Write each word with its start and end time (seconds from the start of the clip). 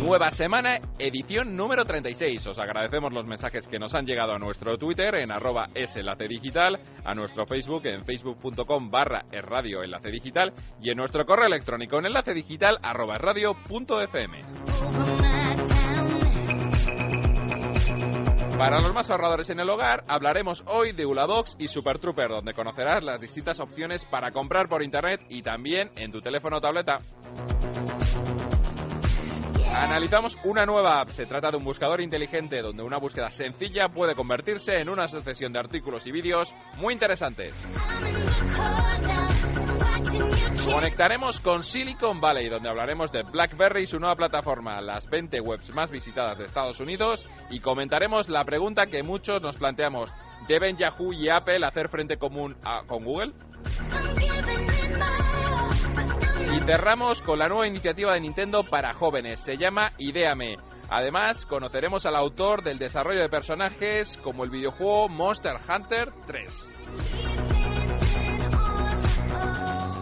Nueva 0.00 0.30
semana, 0.30 0.78
edición 0.98 1.54
número 1.56 1.84
36. 1.84 2.46
Os 2.46 2.58
agradecemos 2.58 3.12
los 3.12 3.26
mensajes 3.26 3.68
que 3.68 3.78
nos 3.78 3.94
han 3.94 4.06
llegado 4.06 4.32
a 4.32 4.38
nuestro 4.38 4.78
Twitter 4.78 5.14
en 5.16 5.30
arroba 5.30 5.68
enlace 5.74 6.26
digital, 6.26 6.80
a 7.04 7.14
nuestro 7.14 7.44
Facebook 7.44 7.86
en 7.86 8.04
facebook.com 8.06 8.90
barra 8.90 9.26
radio 9.30 9.82
enlace 9.82 10.10
digital 10.10 10.54
y 10.80 10.90
en 10.90 10.96
nuestro 10.96 11.26
correo 11.26 11.46
electrónico 11.46 11.98
en 11.98 12.06
enlace 12.06 12.32
digital 12.32 12.78
arroba 12.82 13.18
radio 13.18 13.54
punto 13.68 14.00
fm. 14.00 14.42
Para 18.56 18.80
los 18.80 18.94
más 18.94 19.10
ahorradores 19.10 19.50
en 19.50 19.60
el 19.60 19.68
hogar, 19.68 20.04
hablaremos 20.08 20.64
hoy 20.66 20.92
de 20.92 21.04
Ulabox 21.04 21.56
y 21.58 21.68
Super 21.68 21.98
Trooper, 21.98 22.28
donde 22.28 22.54
conocerás 22.54 23.04
las 23.04 23.20
distintas 23.20 23.60
opciones 23.60 24.04
para 24.06 24.32
comprar 24.32 24.68
por 24.68 24.82
internet 24.82 25.20
y 25.28 25.42
también 25.42 25.90
en 25.96 26.10
tu 26.10 26.20
teléfono 26.22 26.56
o 26.56 26.60
tableta. 26.60 26.98
Analizamos 29.72 30.36
una 30.44 30.66
nueva 30.66 31.00
app. 31.00 31.10
Se 31.10 31.26
trata 31.26 31.50
de 31.50 31.56
un 31.56 31.64
buscador 31.64 32.00
inteligente 32.00 32.60
donde 32.60 32.82
una 32.82 32.98
búsqueda 32.98 33.30
sencilla 33.30 33.88
puede 33.88 34.14
convertirse 34.14 34.78
en 34.78 34.88
una 34.88 35.08
sucesión 35.08 35.52
de 35.52 35.60
artículos 35.60 36.06
y 36.06 36.12
vídeos 36.12 36.52
muy 36.78 36.94
interesantes. 36.94 37.54
Conectaremos 40.66 41.40
con 41.40 41.62
Silicon 41.62 42.20
Valley, 42.20 42.48
donde 42.48 42.68
hablaremos 42.68 43.12
de 43.12 43.22
BlackBerry 43.22 43.82
y 43.82 43.86
su 43.86 44.00
nueva 44.00 44.16
plataforma, 44.16 44.80
las 44.80 45.08
20 45.08 45.40
webs 45.40 45.72
más 45.74 45.90
visitadas 45.90 46.38
de 46.38 46.44
Estados 46.44 46.80
Unidos, 46.80 47.26
y 47.50 47.60
comentaremos 47.60 48.28
la 48.28 48.44
pregunta 48.44 48.86
que 48.86 49.02
muchos 49.02 49.40
nos 49.42 49.56
planteamos. 49.56 50.10
¿Deben 50.48 50.76
Yahoo 50.76 51.12
y 51.12 51.28
Apple 51.28 51.64
hacer 51.64 51.88
frente 51.88 52.16
común 52.16 52.56
con 52.86 53.04
Google? 53.04 53.32
Cerramos 56.70 57.20
con 57.22 57.40
la 57.40 57.48
nueva 57.48 57.66
iniciativa 57.66 58.14
de 58.14 58.20
Nintendo 58.20 58.62
para 58.62 58.94
jóvenes. 58.94 59.40
Se 59.40 59.56
llama 59.56 59.90
Ideame. 59.98 60.56
Además, 60.88 61.44
conoceremos 61.44 62.06
al 62.06 62.14
autor 62.14 62.62
del 62.62 62.78
desarrollo 62.78 63.22
de 63.22 63.28
personajes 63.28 64.16
como 64.18 64.44
el 64.44 64.50
videojuego 64.50 65.08
Monster 65.08 65.56
Hunter 65.68 66.12
3. 66.28 66.70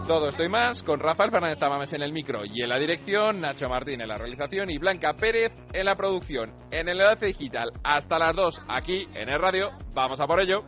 Todo 0.07 0.27
esto 0.27 0.43
y 0.43 0.49
más 0.49 0.83
con 0.83 0.99
Rafael 0.99 1.31
Fernández 1.31 1.57
Tamames 1.57 1.91
en 1.93 2.03
el 2.03 2.13
micro 2.13 2.45
y 2.45 2.61
en 2.61 2.69
la 2.69 2.77
dirección, 2.77 3.41
Nacho 3.41 3.67
Martín 3.67 4.01
en 4.01 4.07
la 4.07 4.17
realización 4.17 4.69
y 4.69 4.77
Blanca 4.77 5.13
Pérez 5.13 5.51
en 5.73 5.85
la 5.85 5.95
producción. 5.95 6.53
En 6.69 6.87
el 6.87 7.01
enlace 7.01 7.25
digital, 7.25 7.71
hasta 7.83 8.19
las 8.19 8.35
2 8.35 8.61
aquí 8.67 9.07
en 9.15 9.27
el 9.27 9.41
radio. 9.41 9.71
Vamos 9.95 10.19
a 10.19 10.27
por 10.27 10.39
ello. 10.39 10.65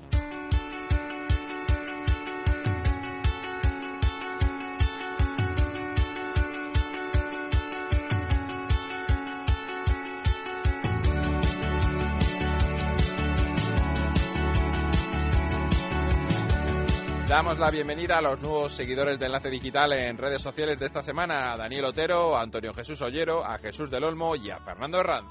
Damos 17.32 17.58
la 17.60 17.72
bienvenida 17.72 18.18
a 18.18 18.22
los 18.22 18.42
nuevos 18.42 18.74
seguidores 18.74 19.18
de 19.18 19.26
Enlace 19.26 19.50
Digital 19.50 19.94
en 19.94 20.18
redes 20.18 20.42
sociales 20.42 20.78
de 20.78 20.88
esta 20.88 21.02
semana, 21.02 21.54
a 21.54 21.56
Daniel 21.56 21.86
Otero, 21.86 22.36
a 22.36 22.42
Antonio 22.42 22.74
Jesús 22.74 23.02
Ollero, 23.02 23.42
a 23.46 23.58
Jesús 23.58 23.90
del 23.90 24.04
Olmo 24.04 24.36
y 24.36 24.52
a 24.52 24.60
Fernando 24.60 25.00
Herranz. 25.00 25.30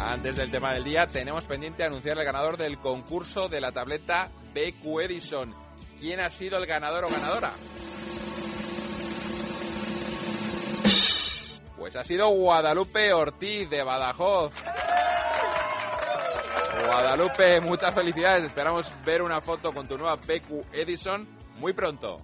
Antes 0.00 0.36
del 0.36 0.50
tema 0.50 0.72
del 0.72 0.82
día, 0.82 1.06
tenemos 1.06 1.44
pendiente 1.44 1.84
anunciar 1.84 2.18
el 2.18 2.24
ganador 2.24 2.56
del 2.56 2.78
concurso 2.78 3.46
de 3.46 3.60
la 3.60 3.70
tableta 3.70 4.28
BQ 4.52 5.02
Edison. 5.02 5.54
¿Quién 6.00 6.18
ha 6.18 6.30
sido 6.30 6.58
el 6.58 6.66
ganador 6.66 7.04
o 7.04 7.06
ganadora? 7.06 7.52
Pues 11.82 11.96
ha 11.96 12.04
sido 12.04 12.28
Guadalupe 12.28 13.12
Ortiz 13.12 13.68
de 13.68 13.82
Badajoz. 13.82 14.54
Guadalupe, 16.86 17.60
muchas 17.60 17.92
felicidades. 17.92 18.44
Esperamos 18.44 18.88
ver 19.04 19.20
una 19.20 19.40
foto 19.40 19.72
con 19.72 19.88
tu 19.88 19.98
nueva 19.98 20.14
BQ 20.14 20.72
Edison 20.72 21.26
muy 21.58 21.72
pronto. 21.72 22.18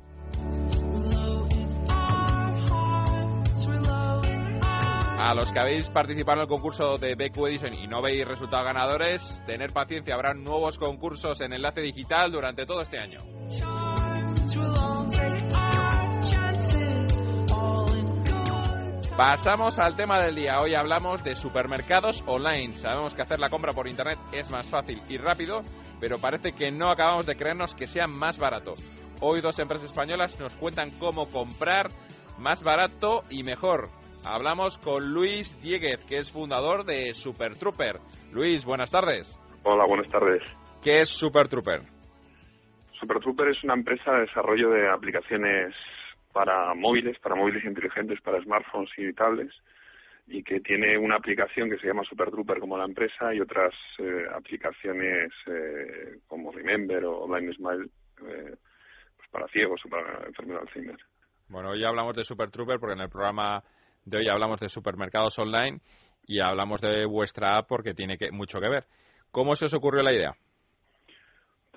A 5.19 5.35
los 5.35 5.51
que 5.51 5.59
habéis 5.59 5.91
participado 5.91 6.37
en 6.37 6.43
el 6.43 6.49
concurso 6.49 6.95
de 6.95 7.17
BQ 7.17 7.49
Edison 7.49 7.75
y 7.75 7.89
no 7.89 8.01
veis 8.01 8.25
resultados 8.29 8.65
ganadores, 8.65 9.43
tener 9.45 9.73
paciencia, 9.73 10.15
habrá 10.15 10.35
nuevos 10.35 10.79
concursos 10.79 11.41
en 11.41 11.53
enlace 11.53 11.81
digital 11.81 12.31
durante 12.31 12.65
todo 12.65 12.83
este 12.83 13.01
año. 13.01 13.19
Pasamos 19.19 19.81
al 19.81 19.97
tema 19.97 20.23
del 20.23 20.37
día. 20.37 20.61
Hoy 20.61 20.77
hablamos 20.77 21.25
de 21.25 21.35
supermercados 21.35 22.23
online. 22.29 22.75
Sabemos 22.75 23.17
que 23.17 23.23
hacer 23.23 23.41
la 23.41 23.51
compra 23.51 23.73
por 23.73 23.89
internet 23.89 24.17
es 24.31 24.49
más 24.49 24.71
fácil 24.71 25.03
y 25.09 25.19
rápido, 25.19 25.63
pero 26.01 26.21
parece 26.21 26.53
que 26.53 26.71
no 26.71 26.89
acabamos 26.89 27.27
de 27.27 27.35
creernos 27.35 27.75
que 27.75 27.89
sea 27.89 28.07
más 28.07 28.39
barato. 28.39 28.75
Hoy 29.21 29.41
dos 29.41 29.59
empresas 29.59 29.91
españolas 29.91 30.39
nos 30.39 30.55
cuentan 30.55 30.93
cómo 31.01 31.29
comprar 31.31 31.89
más 32.39 32.63
barato 32.63 33.25
y 33.29 33.43
mejor. 33.43 33.89
Hablamos 34.25 34.79
con 34.79 35.13
Luis 35.13 35.61
Dieguez, 35.61 35.99
que 36.05 36.19
es 36.19 36.31
fundador 36.31 36.85
de 36.85 37.13
Super 37.13 37.57
Trooper. 37.57 37.97
Luis, 38.33 38.65
buenas 38.65 38.93
tardes. 38.93 39.37
Hola, 39.65 39.85
buenas 39.85 40.07
tardes. 40.13 40.45
¿Qué 40.81 41.01
es 41.01 41.09
Super 41.09 41.49
Trooper? 41.49 41.83
Super 43.01 43.19
Trooper 43.19 43.49
es 43.49 43.65
una 43.65 43.75
empresa 43.75 44.13
de 44.13 44.21
desarrollo 44.21 44.71
de 44.71 44.89
aplicaciones 44.89 45.75
para 46.39 46.73
móviles, 46.73 47.19
para 47.19 47.35
móviles 47.35 47.65
inteligentes, 47.65 48.21
para 48.21 48.41
smartphones 48.41 48.91
y 48.97 49.13
tablets, 49.13 49.53
y 50.29 50.45
que 50.45 50.61
tiene 50.61 50.97
una 50.97 51.17
aplicación 51.17 51.69
que 51.69 51.79
se 51.79 51.89
llama 51.89 52.05
Super 52.05 52.31
Trooper 52.31 52.61
como 52.61 52.79
la 52.79 52.85
empresa 52.85 53.35
y 53.35 53.41
otras 53.41 53.75
eh, 53.99 54.25
aplicaciones 54.33 55.33
eh, 55.49 56.21
como 56.29 56.53
Remember 56.53 57.05
o 57.07 57.25
Online 57.25 57.53
Smile 57.55 57.87
eh, 58.25 58.55
pues 59.17 59.29
para 59.33 59.49
ciegos 59.49 59.81
o 59.85 59.89
para 59.89 60.29
enfermedad 60.29 60.61
de 60.61 60.69
Alzheimer. 60.69 60.99
Bueno, 61.49 61.71
hoy 61.71 61.83
hablamos 61.83 62.15
de 62.15 62.23
Super 62.23 62.53
Trooper 62.53 62.79
porque 62.79 62.95
en 62.95 63.01
el 63.01 63.11
programa 63.11 63.65
de 64.05 64.19
hoy 64.19 64.29
hablamos 64.29 64.61
de 64.61 64.69
supermercados 64.69 65.37
online 65.41 65.81
y 66.25 66.39
hablamos 66.39 66.81
de 66.81 67.05
vuestra 67.05 67.59
app 67.59 67.67
porque 67.67 67.95
tiene 67.95 68.17
que, 68.17 68.31
mucho 68.31 68.61
que 68.61 68.69
ver. 68.69 68.85
¿Cómo 69.33 69.57
se 69.57 69.65
os 69.65 69.75
ocurrió 69.75 70.05
la 70.05 70.13
idea? 70.13 70.37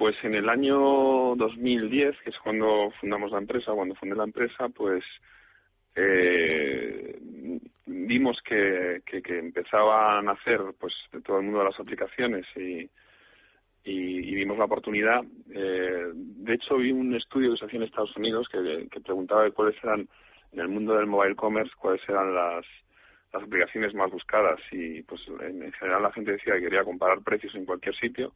Pues 0.02 0.16
en 0.24 0.34
el 0.34 0.50
año 0.50 1.36
2010, 1.36 2.22
que 2.24 2.32
es 2.32 2.40
cuando 2.40 2.90
fundamos 3.00 3.32
la 3.32 3.38
empresa, 3.38 3.72
cuando 3.74 3.94
fundé 3.94 4.16
la 4.16 4.24
empresa, 4.24 4.68
pues 4.70 5.04
eh, 5.96 7.20
vimos 7.86 8.42
que, 8.44 9.04
que, 9.06 9.38
empezaban 9.38 10.28
a 10.28 10.32
hacer 10.32 10.60
pues 10.80 10.92
de 11.12 11.22
todo 11.22 11.38
el 11.38 11.44
mundo 11.44 11.60
de 11.60 11.66
las 11.66 11.80
aplicaciones 11.80 12.48
y, 12.56 12.90
y, 13.84 14.34
vimos 14.34 14.58
la 14.58 14.66
oportunidad. 14.66 15.24
Eh, 15.54 16.10
de 16.16 16.54
hecho, 16.56 16.78
vi 16.78 16.92
un 16.92 17.14
estudio 17.16 17.52
que 17.52 17.58
se 17.58 17.66
hacía 17.66 17.78
en 17.78 17.86
Estados 17.86 18.18
Unidos 18.18 18.48
que, 18.52 18.88
que 18.90 19.02
preguntaba 19.02 19.52
cuáles 19.52 19.76
eran, 19.84 20.10
en 20.52 20.60
el 20.60 20.68
mundo 20.68 20.96
del 20.96 21.06
mobile 21.06 21.36
commerce, 21.36 21.74
cuáles 21.78 22.02
eran 22.10 22.34
las, 22.34 22.66
las 23.32 23.44
aplicaciones 23.44 23.94
más 23.94 24.10
buscadas 24.10 24.60
y 24.72 25.04
pues 25.04 25.22
en 25.28 25.72
general 25.74 26.02
la 26.02 26.12
gente 26.12 26.32
decía 26.32 26.56
que 26.56 26.62
quería 26.62 26.84
comparar 26.84 27.22
precios 27.22 27.54
en 27.54 27.66
cualquier 27.66 27.96
sitio 27.98 28.34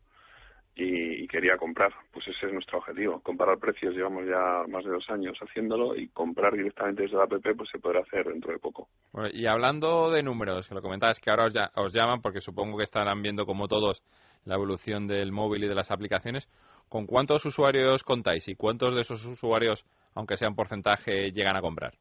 y, 0.75 1.27
quería 1.27 1.57
comprar. 1.57 1.91
Pues 2.11 2.27
ese 2.27 2.47
es 2.47 2.53
nuestro 2.53 2.79
objetivo, 2.79 3.19
comparar 3.21 3.57
precios. 3.57 3.95
Llevamos 3.95 4.25
ya 4.25 4.63
más 4.67 4.83
de 4.83 4.91
dos 4.91 5.09
años 5.09 5.37
haciéndolo 5.39 5.95
y 5.95 6.07
comprar 6.09 6.53
directamente 6.53 7.03
desde 7.03 7.17
la 7.17 7.23
app 7.23 7.33
pues 7.57 7.69
se 7.71 7.79
podrá 7.79 8.01
hacer 8.01 8.25
dentro 8.25 8.51
de 8.51 8.59
poco. 8.59 8.87
Bueno, 9.11 9.29
y 9.31 9.45
hablando 9.45 10.11
de 10.11 10.23
números, 10.23 10.67
que 10.67 10.75
lo 10.75 10.81
comentabas 10.81 11.19
que 11.19 11.29
ahora 11.29 11.45
os, 11.45 11.53
os 11.75 11.93
llaman 11.93 12.21
porque 12.21 12.41
supongo 12.41 12.77
que 12.77 12.83
estarán 12.83 13.21
viendo 13.21 13.45
como 13.45 13.67
todos 13.67 14.03
la 14.45 14.55
evolución 14.55 15.07
del 15.07 15.31
móvil 15.31 15.63
y 15.63 15.67
de 15.67 15.75
las 15.75 15.91
aplicaciones. 15.91 16.47
¿Con 16.89 17.07
cuántos 17.07 17.45
usuarios 17.45 18.03
contáis 18.03 18.47
y 18.47 18.55
cuántos 18.55 18.93
de 18.93 19.01
esos 19.01 19.25
usuarios, 19.25 19.85
aunque 20.13 20.37
sea 20.37 20.47
en 20.47 20.55
porcentaje, 20.55 21.31
llegan 21.31 21.55
a 21.55 21.61
comprar? 21.61 21.93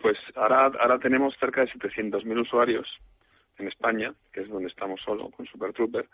Pues 0.00 0.16
ahora, 0.34 0.70
ahora 0.80 0.98
tenemos 0.98 1.34
cerca 1.38 1.60
de 1.62 1.68
700.000 1.68 2.40
usuarios 2.40 2.86
en 3.58 3.68
España, 3.68 4.12
que 4.32 4.40
es 4.40 4.48
donde 4.48 4.68
estamos 4.68 5.00
solo 5.02 5.30
con 5.30 5.46
Super 5.46 5.72
Trooper 5.72 6.06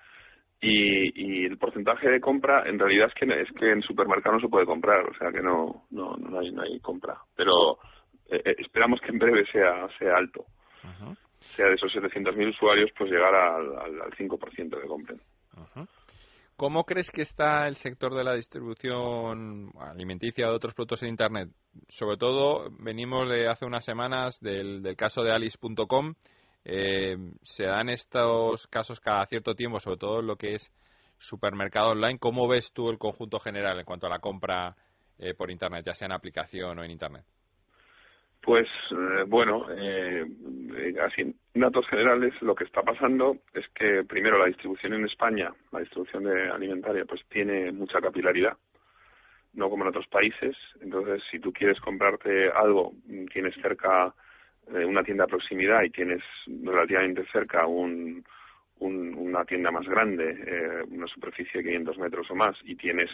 y, 0.65 1.45
el 1.45 1.59
porcentaje 1.59 2.09
de 2.09 2.21
compra 2.21 2.63
en 2.69 2.79
realidad 2.79 3.09
es 3.09 3.15
que 3.15 3.41
es 3.41 3.51
que 3.53 3.73
en 3.73 3.83
supermercado 3.83 4.37
no 4.37 4.41
se 4.41 4.49
puede 4.49 4.65
comprar 4.65 5.05
o 5.09 5.15
sea 5.15 5.33
que 5.33 5.43
no 5.43 5.85
no 5.91 6.17
no 6.17 6.39
hay, 6.39 6.53
no 6.53 6.63
hay 6.63 6.79
compra 6.81 7.19
pero 7.37 7.79
eh, 8.31 8.41
eh, 8.45 8.57
esperamos 8.59 9.01
que 9.01 9.11
en 9.11 9.19
breve 9.19 9.45
sea 9.51 9.89
sea 9.99 10.17
alto 10.17 10.47
sea 11.57 11.67
de 11.67 11.75
esos 11.75 11.93
700.000 11.93 12.51
usuarios 12.51 12.91
pues 12.97 13.11
llegar 13.11 13.35
al, 13.35 13.77
al, 13.77 14.01
al 14.03 14.11
5% 14.13 14.81
que 14.81 14.87
compren 14.87 15.21
¿Cómo 16.57 16.85
crees 16.85 17.11
que 17.11 17.23
está 17.23 17.67
el 17.67 17.75
sector 17.77 18.15
de 18.15 18.23
la 18.23 18.35
distribución 18.35 19.73
alimenticia 19.81 20.47
de 20.47 20.53
otros 20.53 20.75
productos 20.75 21.03
en 21.03 21.09
Internet? 21.09 21.49
Sobre 21.89 22.17
todo, 22.17 22.71
venimos 22.79 23.29
de 23.29 23.49
hace 23.49 23.65
unas 23.65 23.85
semanas 23.85 24.39
del, 24.39 24.95
caso 24.97 25.25
de 25.25 25.33
Alice.com. 25.33 26.15
Eh, 26.65 27.17
se 27.43 27.65
dan 27.65 27.89
estos 27.89 28.67
casos 28.69 29.01
cada 29.01 29.27
cierto 29.27 29.55
tiempo, 29.55 29.81
sobre 29.81 29.99
todo 29.99 30.21
en 30.21 30.27
lo 30.27 30.37
que 30.37 30.55
es 30.55 30.73
supermercado 31.19 31.91
online. 31.91 32.19
¿Cómo 32.19 32.49
ves 32.49 32.73
tú 32.73 32.91
el 32.91 32.99
conjunto 32.99 33.39
general 33.39 33.79
en 33.79 33.85
cuanto 33.85 34.07
a 34.07 34.11
la 34.11 34.19
compra 34.19 34.75
eh, 35.19 35.35
por 35.35 35.51
Internet, 35.51 35.85
ya 35.87 35.95
sea 35.95 36.07
en 36.07 36.13
aplicación 36.13 36.79
o 36.79 36.85
en 36.85 36.91
Internet? 36.91 37.25
Pues 38.43 38.67
eh, 38.91 39.25
bueno, 39.27 39.67
eh, 39.71 40.25
así 41.01 41.23
en 41.23 41.61
datos 41.61 41.87
generales 41.87 42.35
lo 42.43 42.57
que 42.57 42.65
está 42.65 42.83
pasando 42.83 43.37
es 43.55 43.65
que 43.69 44.03
primero 44.03 44.37
la 44.37 44.47
distribución 44.47 44.95
en 44.95 45.05
España, 45.05 45.53
la 45.71 45.79
distribución 45.79 46.25
de 46.25 46.49
alimentaria, 46.51 47.05
pues 47.05 47.21
tiene 47.29 47.71
mucha 47.71 48.01
capilaridad, 48.01 48.57
no 49.53 49.71
como 49.71 49.85
en 49.85 49.91
otros 49.91 50.09
países. 50.09 50.57
Entonces, 50.81 51.23
si 51.31 51.39
tú 51.39 51.53
quieres 51.53 51.81
comprarte 51.81 52.51
algo, 52.51 52.95
tienes 53.33 53.55
cerca 53.63 54.13
eh, 54.69 54.85
una 54.85 55.03
tienda 55.03 55.25
a 55.25 55.29
proximidad 55.29 55.83
y 55.83 55.91
tienes 55.91 56.23
relativamente 56.47 57.25
cerca 57.33 57.67
un, 57.67 58.25
una 58.79 59.45
tienda 59.45 59.71
más 59.71 59.87
grande, 59.87 60.31
eh, 60.47 60.83
una 60.89 61.07
superficie 61.07 61.63
de 61.63 61.69
500 61.69 61.99
metros 61.99 62.31
o 62.31 62.35
más, 62.35 62.57
y 62.65 62.75
tienes 62.77 63.11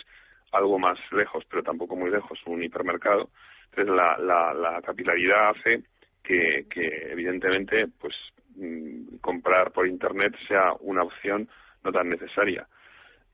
algo 0.53 0.79
más 0.79 0.99
lejos, 1.13 1.45
pero 1.51 1.63
tampoco 1.63 1.95
muy 1.97 2.11
lejos, 2.11 2.39
un 2.47 2.63
hipermercado, 2.63 3.31
entonces 3.71 3.95
la, 3.95 4.17
la, 4.19 4.55
la 4.55 4.83
capilaridad 4.83 5.51
hace 5.51 5.83
que, 6.23 6.67
que 6.71 7.11
evidentemente 7.11 7.87
pues 8.01 8.15
mm, 8.57 9.17
comprar 9.21 9.73
por 9.73 9.87
internet 9.87 10.35
sea 10.47 10.73
una 10.81 11.03
opción 11.03 11.49
no 11.85 11.93
tan 11.93 12.09
necesaria. 12.09 12.67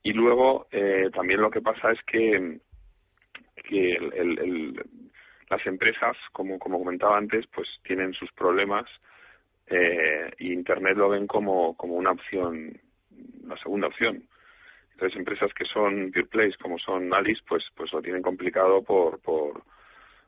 Y 0.03 0.13
luego 0.13 0.67
eh, 0.71 1.11
también 1.15 1.41
lo 1.41 1.51
que 1.51 1.63
pasa 1.63 1.93
es 1.93 1.99
que, 2.05 2.59
que 3.69 3.93
el, 3.93 4.13
el, 4.39 4.85
las 5.56 5.67
empresas, 5.67 6.17
como, 6.33 6.59
como 6.59 6.79
comentaba 6.79 7.17
antes, 7.17 7.47
pues 7.55 7.69
tienen 7.83 8.12
sus 8.12 8.31
problemas 8.33 8.87
eh, 9.67 10.31
y 10.39 10.53
Internet 10.53 10.97
lo 10.97 11.11
ven 11.11 11.27
como, 11.27 11.77
como 11.77 11.95
una 11.95 12.11
opción, 12.11 12.77
una 13.45 13.56
segunda 13.59 13.87
opción. 13.87 14.25
Entonces, 14.93 15.19
empresas 15.19 15.53
que 15.55 15.65
son 15.65 16.11
pure 16.12 16.27
plays, 16.27 16.56
como 16.56 16.79
son 16.79 17.12
Alice, 17.15 17.43
pues, 17.49 17.65
pues 17.75 17.93
lo 17.93 18.03
tienen 18.03 18.23
complicado 18.23 18.83
por, 18.83 19.21
por, 19.21 19.62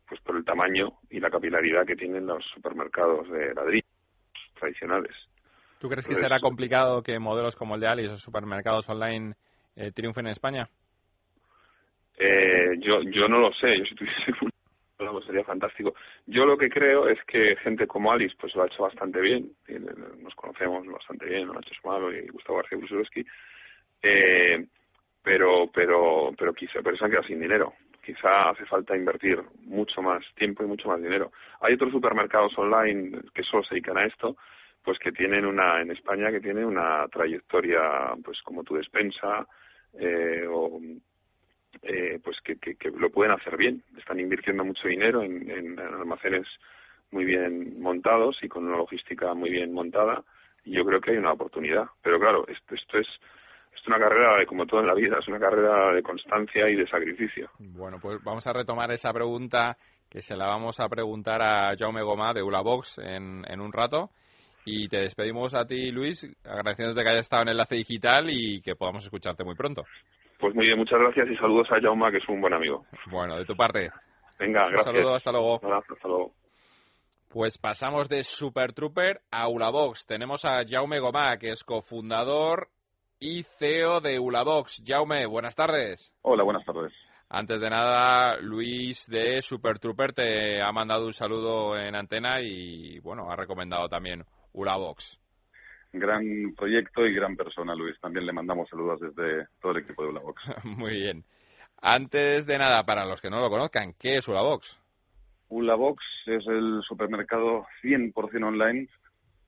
pues 0.09 0.21
por 0.21 0.37
el 0.37 0.45
tamaño 0.45 0.93
y 1.11 1.21
la 1.21 1.31
capilaridad 1.31 1.87
que 1.87 1.97
tienen 1.97 2.27
los 2.27 2.45
supermercados 2.55 3.29
de 3.31 3.55
ladrillo 3.55 3.87
tradicionales. 4.59 5.15
¿Tú 5.79 5.89
crees 5.89 6.07
que 6.07 6.15
será 6.15 6.41
complicado 6.41 7.03
que 7.03 7.19
modelos 7.19 7.55
como 7.55 7.75
el 7.75 7.81
de 7.81 7.89
Alice 7.89 8.15
o 8.15 8.17
supermercados 8.17 8.89
online 8.89 9.35
eh, 9.77 9.93
triunfen 9.93 10.27
en 10.27 10.33
España? 10.33 10.69
Eh, 12.19 12.77
yo, 12.79 13.03
yo 13.03 13.29
no 13.29 13.39
lo 13.39 13.53
sé. 13.53 13.79
Yo 13.79 13.85
si 13.85 13.95
tuviese 13.95 14.33
un 14.41 14.51
sería 15.27 15.45
fantástico. 15.45 15.95
Yo 16.27 16.47
lo 16.47 16.57
que 16.57 16.69
creo 16.69 17.09
es 17.09 17.23
que 17.25 17.57
gente 17.57 17.87
como 17.87 18.13
Alice 18.13 18.35
pues 18.39 18.55
lo 18.55 18.63
ha 18.63 18.67
hecho 18.67 18.83
bastante 18.83 19.21
bien. 19.21 19.53
Nos 20.19 20.35
conocemos 20.35 20.87
bastante 20.87 21.27
bien, 21.27 21.49
Nacho 21.49 21.75
Sumalo 21.81 22.13
y 22.13 22.27
Gustavo 22.29 22.59
García 22.59 22.79
Brusilowski 22.79 23.25
eh, 24.03 24.67
pero 25.23 25.71
pero 25.73 26.33
pero 26.39 26.55
quizá 26.55 26.81
pero 26.83 26.97
se 26.97 27.05
han 27.05 27.11
quedado 27.11 27.27
sin 27.27 27.41
dinero 27.41 27.75
quizá 28.05 28.51
hace 28.51 28.65
falta 28.67 28.97
invertir 28.97 29.43
mucho 29.63 30.01
más 30.03 30.23
tiempo 30.37 30.63
y 30.63 30.67
mucho 30.67 30.89
más 30.89 31.03
dinero 31.03 31.33
hay 31.61 31.75
otros 31.75 31.91
supermercados 31.91 32.57
online 32.57 33.19
que 33.35 33.43
solo 33.43 33.65
se 33.65 33.75
dedican 33.75 33.99
a 33.99 34.05
esto 34.05 34.37
pues 34.83 34.99
que 34.99 35.11
tienen 35.11 35.45
una 35.45 35.81
en 35.81 35.91
España 35.91 36.31
que 36.31 36.41
tiene 36.41 36.65
una 36.65 37.09
trayectoria 37.09 38.15
pues 38.25 38.41
como 38.43 38.63
tu 38.63 38.77
despensa 38.77 39.47
eh, 39.95 40.47
o 40.49 40.81
eh, 41.83 42.19
pues 42.23 42.37
que, 42.43 42.57
que, 42.57 42.91
lo 42.91 43.11
pueden 43.11 43.33
hacer 43.33 43.57
bien 43.57 43.83
están 43.99 44.21
invirtiendo 44.21 44.65
mucho 44.65 44.89
dinero 44.89 45.23
en, 45.23 45.51
en 45.51 45.79
almacenes 45.79 46.47
muy 47.11 47.25
bien 47.25 47.81
montados 47.81 48.39
y 48.43 48.49
con 48.49 48.67
una 48.67 48.77
logística 48.77 49.35
muy 49.35 49.51
bien 49.51 49.73
montada 49.73 50.23
y 50.65 50.73
yo 50.73 50.85
creo 50.85 51.01
que 51.01 51.13
hay 51.13 51.17
una 51.17 51.33
oportunidad 51.33 51.87
pero 52.03 52.19
claro 52.19 52.47
esto 52.49 52.75
esto 52.75 52.99
es 52.99 53.07
una 53.87 53.99
carrera, 53.99 54.39
de, 54.39 54.47
como 54.47 54.67
todo 54.67 54.81
en 54.81 54.87
la 54.87 54.95
vida, 54.95 55.19
es 55.21 55.29
una 55.29 55.39
carrera 55.39 55.93
de 55.93 56.03
constancia 56.03 56.69
y 56.69 56.77
de 56.77 56.87
sacrificio. 56.89 57.51
Bueno, 57.59 57.99
pues 58.01 58.23
vamos 58.25 58.47
a 58.47 58.53
retomar 58.53 58.91
esa 58.91 59.13
pregunta 59.13 59.77
que 60.11 60.23
se 60.23 60.37
la 60.37 60.47
vamos 60.47 60.81
a 60.81 60.89
preguntar 60.89 61.43
a 61.43 61.77
Jaume 61.77 62.03
Goma 62.03 62.33
de 62.33 62.43
Ulabox 62.43 62.99
en, 62.99 63.45
en 63.47 63.61
un 63.61 63.73
rato. 63.73 64.11
Y 64.65 64.89
te 64.89 64.99
despedimos 64.99 65.55
a 65.55 65.65
ti, 65.65 65.93
Luis, 65.93 66.27
agradeciéndote 66.45 67.03
que 67.03 67.09
hayas 67.09 67.27
estado 67.27 67.43
en 67.43 67.51
Enlace 67.51 67.77
Digital 67.77 68.29
y 68.31 68.61
que 68.63 68.75
podamos 68.75 69.05
escucharte 69.05 69.45
muy 69.45 69.55
pronto. 69.55 69.85
Pues 70.39 70.55
muy 70.55 70.67
bien, 70.67 70.79
muchas 70.79 70.99
gracias 70.99 71.29
y 71.31 71.37
saludos 71.37 71.67
a 71.71 71.81
Jaume, 71.81 72.11
que 72.11 72.19
es 72.19 72.29
un 72.29 72.41
buen 72.41 72.53
amigo. 72.53 72.85
Bueno, 73.11 73.37
de 73.37 73.45
tu 73.45 73.57
parte. 73.57 73.91
Venga, 74.39 74.69
gracias. 74.69 74.87
Un 74.89 74.95
saludo, 74.95 75.15
hasta 75.15 75.33
luego. 75.33 75.55
hasta 75.55 76.09
luego. 76.09 76.33
Pues 77.29 77.59
pasamos 77.59 78.09
de 78.09 78.23
Super 78.23 78.73
Trooper 78.73 79.21
a 79.31 79.49
Ulabox. 79.49 80.07
Tenemos 80.07 80.45
a 80.45 80.63
Jaume 80.67 81.01
Gomá, 81.01 81.39
que 81.39 81.51
es 81.51 81.65
cofundador 81.65 82.69
y 83.19 83.43
CEO 83.59 84.01
de 84.01 84.19
Ulabox. 84.19 84.83
Jaume, 84.87 85.27
buenas 85.27 85.55
tardes. 85.55 86.13
Hola, 86.23 86.45
buenas 86.45 86.65
tardes. 86.65 86.93
Antes 87.29 87.61
de 87.61 87.71
nada, 87.71 88.39
Luis 88.41 89.07
de 89.09 89.43
Super 89.43 89.79
Trooper 89.79 90.13
te 90.13 90.63
ha 90.63 90.71
mandado 90.71 91.07
un 91.07 91.13
saludo 91.13 91.77
en 91.77 91.97
antena 91.97 92.41
y, 92.41 93.01
bueno, 93.01 93.31
ha 93.31 93.37
recomendado 93.37 93.89
también 93.89 94.25
Ulabox. 94.53 95.19
Gran 95.93 96.55
proyecto 96.57 97.07
y 97.07 97.15
gran 97.15 97.37
persona, 97.37 97.75
Luis. 97.75 97.99
También 98.01 98.27
le 98.27 98.33
mandamos 98.33 98.69
saludos 98.69 99.01
desde 99.01 99.47
todo 99.61 99.73
el 99.73 99.79
equipo 99.79 100.03
de 100.03 100.09
Ulabox. 100.11 100.43
Muy 100.65 100.95
bien. 100.95 101.25
Antes 101.81 102.47
de 102.47 102.59
nada, 102.59 102.85
para 102.85 103.07
los 103.07 103.21
que 103.21 103.31
no 103.31 103.41
lo 103.41 103.51
conozcan, 103.51 103.95
¿qué 103.99 104.17
es 104.17 104.29
Ulabox? 104.29 104.79
Ulabox 105.49 106.03
es 106.27 106.47
el 106.49 106.81
supermercado 106.83 107.67
100% 107.83 108.45
online 108.45 108.89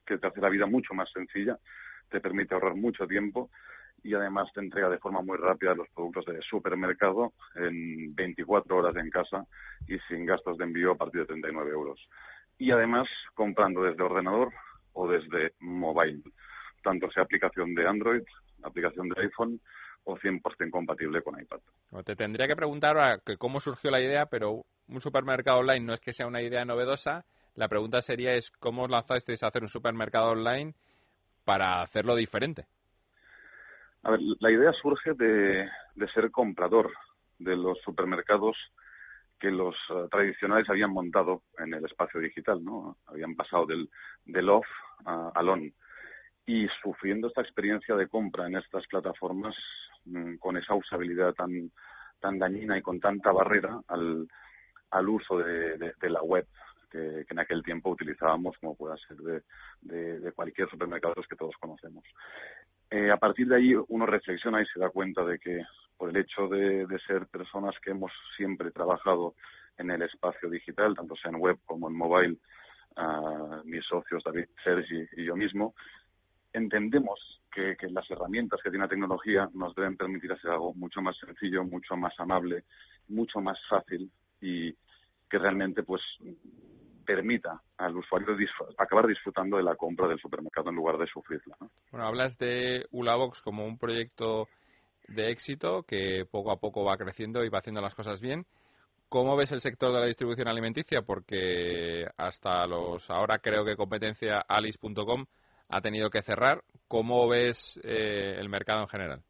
que 0.07 0.19
te 0.19 0.27
hace 0.27 0.41
la 0.41 0.49
vida 0.49 0.67
mucho 0.67 0.95
más 0.95 1.11
sencilla 1.13 1.59
te 2.09 2.21
permite 2.21 2.55
ahorrar 2.55 2.75
mucho 2.75 3.07
tiempo 3.07 3.51
y 4.03 4.15
además 4.15 4.49
te 4.55 4.61
entrega 4.61 4.89
de 4.89 4.99
forma 4.99 5.23
muy 5.23 5.37
rápida 5.37 5.75
los 5.75 5.89
productos 5.91 6.27
de 6.27 6.41
supermercado 6.43 7.33
en 7.57 8.15
24 8.15 8.77
horas 8.77 8.97
en 8.97 9.11
casa 9.11 9.45
y 9.87 9.99
sin 10.09 10.25
gastos 10.25 10.57
de 10.59 10.65
envío 10.65 10.93
a 10.93 10.97
partir 10.97 11.23
de 11.23 11.27
39 11.27 11.71
euros. 11.71 12.01
Y 12.59 12.71
además 12.71 13.09
comprando 13.35 13.83
desde 13.83 14.03
ordenador 14.03 14.53
o 14.99 15.07
desde 15.07 15.53
mobile, 15.61 16.23
tanto 16.83 17.09
sea 17.11 17.23
aplicación 17.23 17.73
de 17.75 17.87
Android, 17.87 18.23
aplicación 18.65 19.09
de 19.09 19.23
iPhone 19.23 19.61
o 20.03 20.17
100% 20.17 20.71
compatible 20.71 21.23
con 21.23 21.41
iPad. 21.41 21.61
te 22.05 22.17
tendría 22.17 22.49
que 22.49 22.57
preguntar 22.57 22.97
ahora 22.97 23.21
que 23.25 23.37
cómo 23.37 23.61
surgió 23.61 23.93
la 23.93 24.01
idea, 24.01 24.27
pero 24.27 24.65
un 24.89 25.01
supermercado 25.01 25.61
online 25.61 25.87
no 25.87 25.95
es 25.95 26.01
que 26.01 26.13
sea 26.13 26.27
una 26.27 26.43
idea 26.43 26.65
novedosa. 26.65 27.25
La 27.55 27.69
pregunta 27.69 28.03
sería 28.03 28.35
es 28.35 28.51
cómo 28.51 28.85
os 28.85 28.91
lanzasteis 28.91 29.43
a 29.43 29.49
hacer 29.49 29.63
un 29.63 29.69
supermercado 29.69 30.33
online 30.33 30.75
para 31.45 31.81
hacerlo 31.81 32.17
diferente? 32.17 32.67
A 34.03 34.11
ver, 34.11 34.21
la 34.41 34.51
idea 34.51 34.73
surge 34.83 35.15
de, 35.15 35.69
ser 36.13 36.31
comprador 36.31 36.91
de 37.39 37.57
los 37.57 37.79
supermercados 37.83 38.57
que 39.39 39.51
los 39.51 39.75
eh, 39.91 40.07
tradicionales 40.11 40.69
habían 40.69 40.91
montado 40.91 41.43
en 41.59 41.75
el 41.75 41.85
espacio 41.85 42.21
digital, 42.21 42.65
¿no? 42.65 42.97
Habían 43.07 43.35
pasado 43.35 43.67
del, 43.67 43.89
del 44.25 44.49
off 44.49 44.67
al 45.05 45.49
on. 45.49 45.73
Y 46.47 46.67
sufriendo 46.83 47.29
esta 47.29 47.43
experiencia 47.43 47.95
de 47.95 48.09
compra 48.09 48.47
en 48.47 48.57
estas 48.57 48.87
plataformas 48.87 49.55
mm, 50.07 50.37
con 50.37 50.57
esa 50.57 50.75
usabilidad 50.75 51.35
tan, 51.35 51.71
tan 52.21 52.39
dañina 52.39 52.77
y 52.77 52.83
con 52.83 53.01
tanta 53.01 53.33
barrera 53.33 53.81
al, 53.89 54.27
al 54.91 55.09
uso 55.09 55.39
de 55.39 55.95
la 56.03 56.23
web 56.23 56.47
que, 56.91 57.25
en 57.29 57.39
aquel 57.39 57.63
tiempo 57.63 57.91
utilizábamos, 57.91 58.57
como 58.59 58.77
pueda 58.77 58.97
ser 58.97 59.17
de, 59.19 60.21
de, 60.21 60.33
cualquier 60.33 60.69
supermercado 60.69 61.15
que 61.29 61.37
todos 61.37 61.55
conocemos. 61.59 62.05
Eh, 62.91 63.11
a 63.11 63.17
partir 63.17 63.49
de 63.49 63.57
ahí 63.57 63.75
uno 63.89 64.07
reflexiona 64.07 64.63
y 64.63 64.67
se 64.67 64.81
da 64.81 64.91
cuenta 64.91 65.25
de 65.25 65.39
que 65.39 65.63
por 65.99 66.11
el 66.11 66.17
hecho 66.17 66.49
de, 66.49 66.87
ser 67.07 67.27
personas 67.27 67.75
que 67.83 67.91
hemos 67.91 68.13
siempre 68.37 68.71
trabajado 68.71 69.35
en 69.77 69.91
el 69.91 70.03
espacio 70.03 70.49
digital, 70.49 70.95
tanto 70.95 71.17
sea 71.17 71.31
en 71.31 71.41
web 71.41 71.59
como 71.67 71.89
en 71.89 71.97
mobile, 71.97 72.37
uh, 72.97 73.65
mis 73.65 73.85
socios 73.85 74.23
David, 74.25 74.47
Sergi 74.63 75.07
y 75.17 75.25
yo 75.25 75.37
mismo, 75.37 75.75
entendemos 76.53 77.41
que, 77.53 77.77
las 77.91 78.09
herramientas 78.11 78.61
que 78.63 78.71
tiene 78.71 78.85
la 78.85 78.89
tecnología 78.89 79.49
nos 79.53 79.75
deben 79.75 79.97
permitir 79.97 80.33
hacer 80.33 80.51
algo 80.53 80.73
mucho 80.75 81.03
más 81.03 81.17
sencillo, 81.19 81.65
mucho 81.65 81.97
más 81.97 82.15
amable, 82.19 82.65
mucho 83.09 83.41
más 83.41 83.59
fácil 83.69 84.11
y 84.41 84.73
que 85.29 85.39
realmente 85.39 85.83
pues 85.83 86.03
permita 87.05 87.61
al 87.79 87.97
usuario 87.97 88.37
acabar 88.77 89.07
disfrutando 89.07 89.57
de 89.57 89.63
la 89.63 89.77
compra 89.77 90.07
del 90.07 90.21
supermercado 90.21 90.71
en 90.71 90.77
lugar 90.77 90.99
de 90.99 91.07
sufrirla. 91.07 91.57
Bueno, 91.91 92.07
hablas 92.07 92.39
de 92.39 92.87
Ulabox 92.93 93.41
como 93.43 93.67
un 93.67 93.79
proyecto 93.79 94.47
de 95.09 95.31
éxito 95.31 95.83
que 95.83 96.25
poco 96.31 96.51
a 96.51 96.61
poco 96.61 96.85
va 96.85 96.97
creciendo 96.97 97.45
y 97.45 97.49
va 97.49 97.59
haciendo 97.59 97.81
las 97.81 97.95
cosas 97.95 98.21
bien. 98.21 98.47
¿Cómo 99.09 99.37
ves 99.37 99.53
el 99.53 99.63
sector 99.63 99.93
de 99.93 100.01
la 100.01 100.07
distribución 100.07 100.49
alimenticia? 100.49 101.03
Porque 101.03 102.07
hasta 102.19 102.67
los 102.67 103.09
ahora 103.11 103.39
creo 103.39 103.65
que 103.65 103.77
competencia 103.77 104.45
alice.com 104.47 105.25
ha 105.71 105.81
tenido 105.81 106.11
que 106.11 106.23
cerrar. 106.23 106.63
¿Cómo 106.89 107.27
ves 107.27 107.81
eh, 107.85 108.37
el 108.39 108.49
mercado 108.49 108.83
en 108.83 108.89
general? 108.89 109.23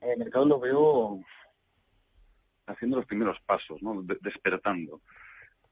El 0.00 0.18
mercado 0.18 0.46
lo 0.46 0.60
veo 0.60 1.20
haciendo 2.66 2.96
los 2.96 3.06
primeros 3.06 3.38
pasos, 3.46 3.82
¿no? 3.82 4.02
despertando. 4.02 5.00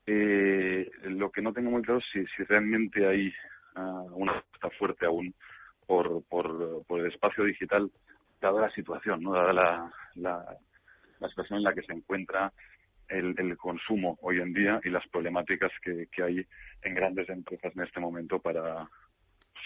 Eh, 0.07 0.91
lo 1.05 1.31
que 1.31 1.43
no 1.43 1.53
tengo 1.53 1.71
muy 1.71 1.83
claro 1.83 2.01
es 2.01 2.05
si, 2.13 2.25
si 2.37 2.43
realmente 2.45 3.07
hay 3.07 3.33
uh, 3.77 4.15
una 4.15 4.39
apuesta 4.39 4.71
fuerte 4.79 5.07
aún 5.07 5.35
por, 5.87 6.25
por, 6.25 6.85
por 6.87 7.01
el 7.01 7.07
espacio 7.07 7.45
digital, 7.45 7.91
dada 8.43 8.61
la 8.61 8.71
situación, 8.71 9.23
¿no? 9.23 9.33
dada 9.33 9.53
la, 9.53 9.93
la, 10.17 10.59
la 11.21 11.29
situación 11.29 11.59
en 11.59 11.65
la 11.65 11.73
que 11.73 11.83
se 11.83 11.93
encuentra 11.93 12.53
el, 13.09 13.35
el, 13.39 13.57
consumo 13.57 14.19
hoy 14.23 14.41
en 14.41 14.53
día 14.53 14.81
y 14.85 14.91
las 14.91 15.07
problemáticas 15.09 15.71
que, 15.83 16.09
que, 16.11 16.23
hay 16.23 16.47
en 16.83 16.95
grandes 16.95 17.29
empresas 17.29 17.73
en 17.77 17.83
este 17.83 18.01
momento 18.01 18.39
para 18.41 18.89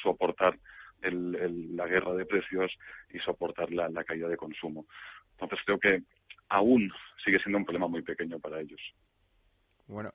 soportar 0.02 0.58
el, 1.02 1.34
el, 1.36 1.76
la 1.76 1.86
guerra 1.86 2.12
de 2.14 2.26
precios 2.26 2.70
y 3.10 3.18
soportar 3.20 3.72
la, 3.72 3.88
la 3.88 4.04
caída 4.04 4.28
de 4.28 4.36
consumo. 4.36 4.86
Entonces 5.32 5.58
creo 5.64 5.78
que 5.78 6.02
aún 6.48 6.92
sigue 7.24 7.38
siendo 7.38 7.58
un 7.58 7.64
problema 7.64 7.88
muy 7.88 8.02
pequeño 8.02 8.38
para 8.38 8.60
ellos. 8.60 8.80
Bueno, 9.86 10.12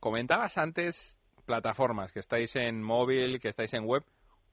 comentabas 0.00 0.58
antes 0.58 1.16
plataformas, 1.46 2.12
que 2.12 2.20
estáis 2.20 2.54
en 2.56 2.82
móvil, 2.82 3.40
que 3.40 3.48
estáis 3.48 3.72
en 3.72 3.84
web. 3.84 4.04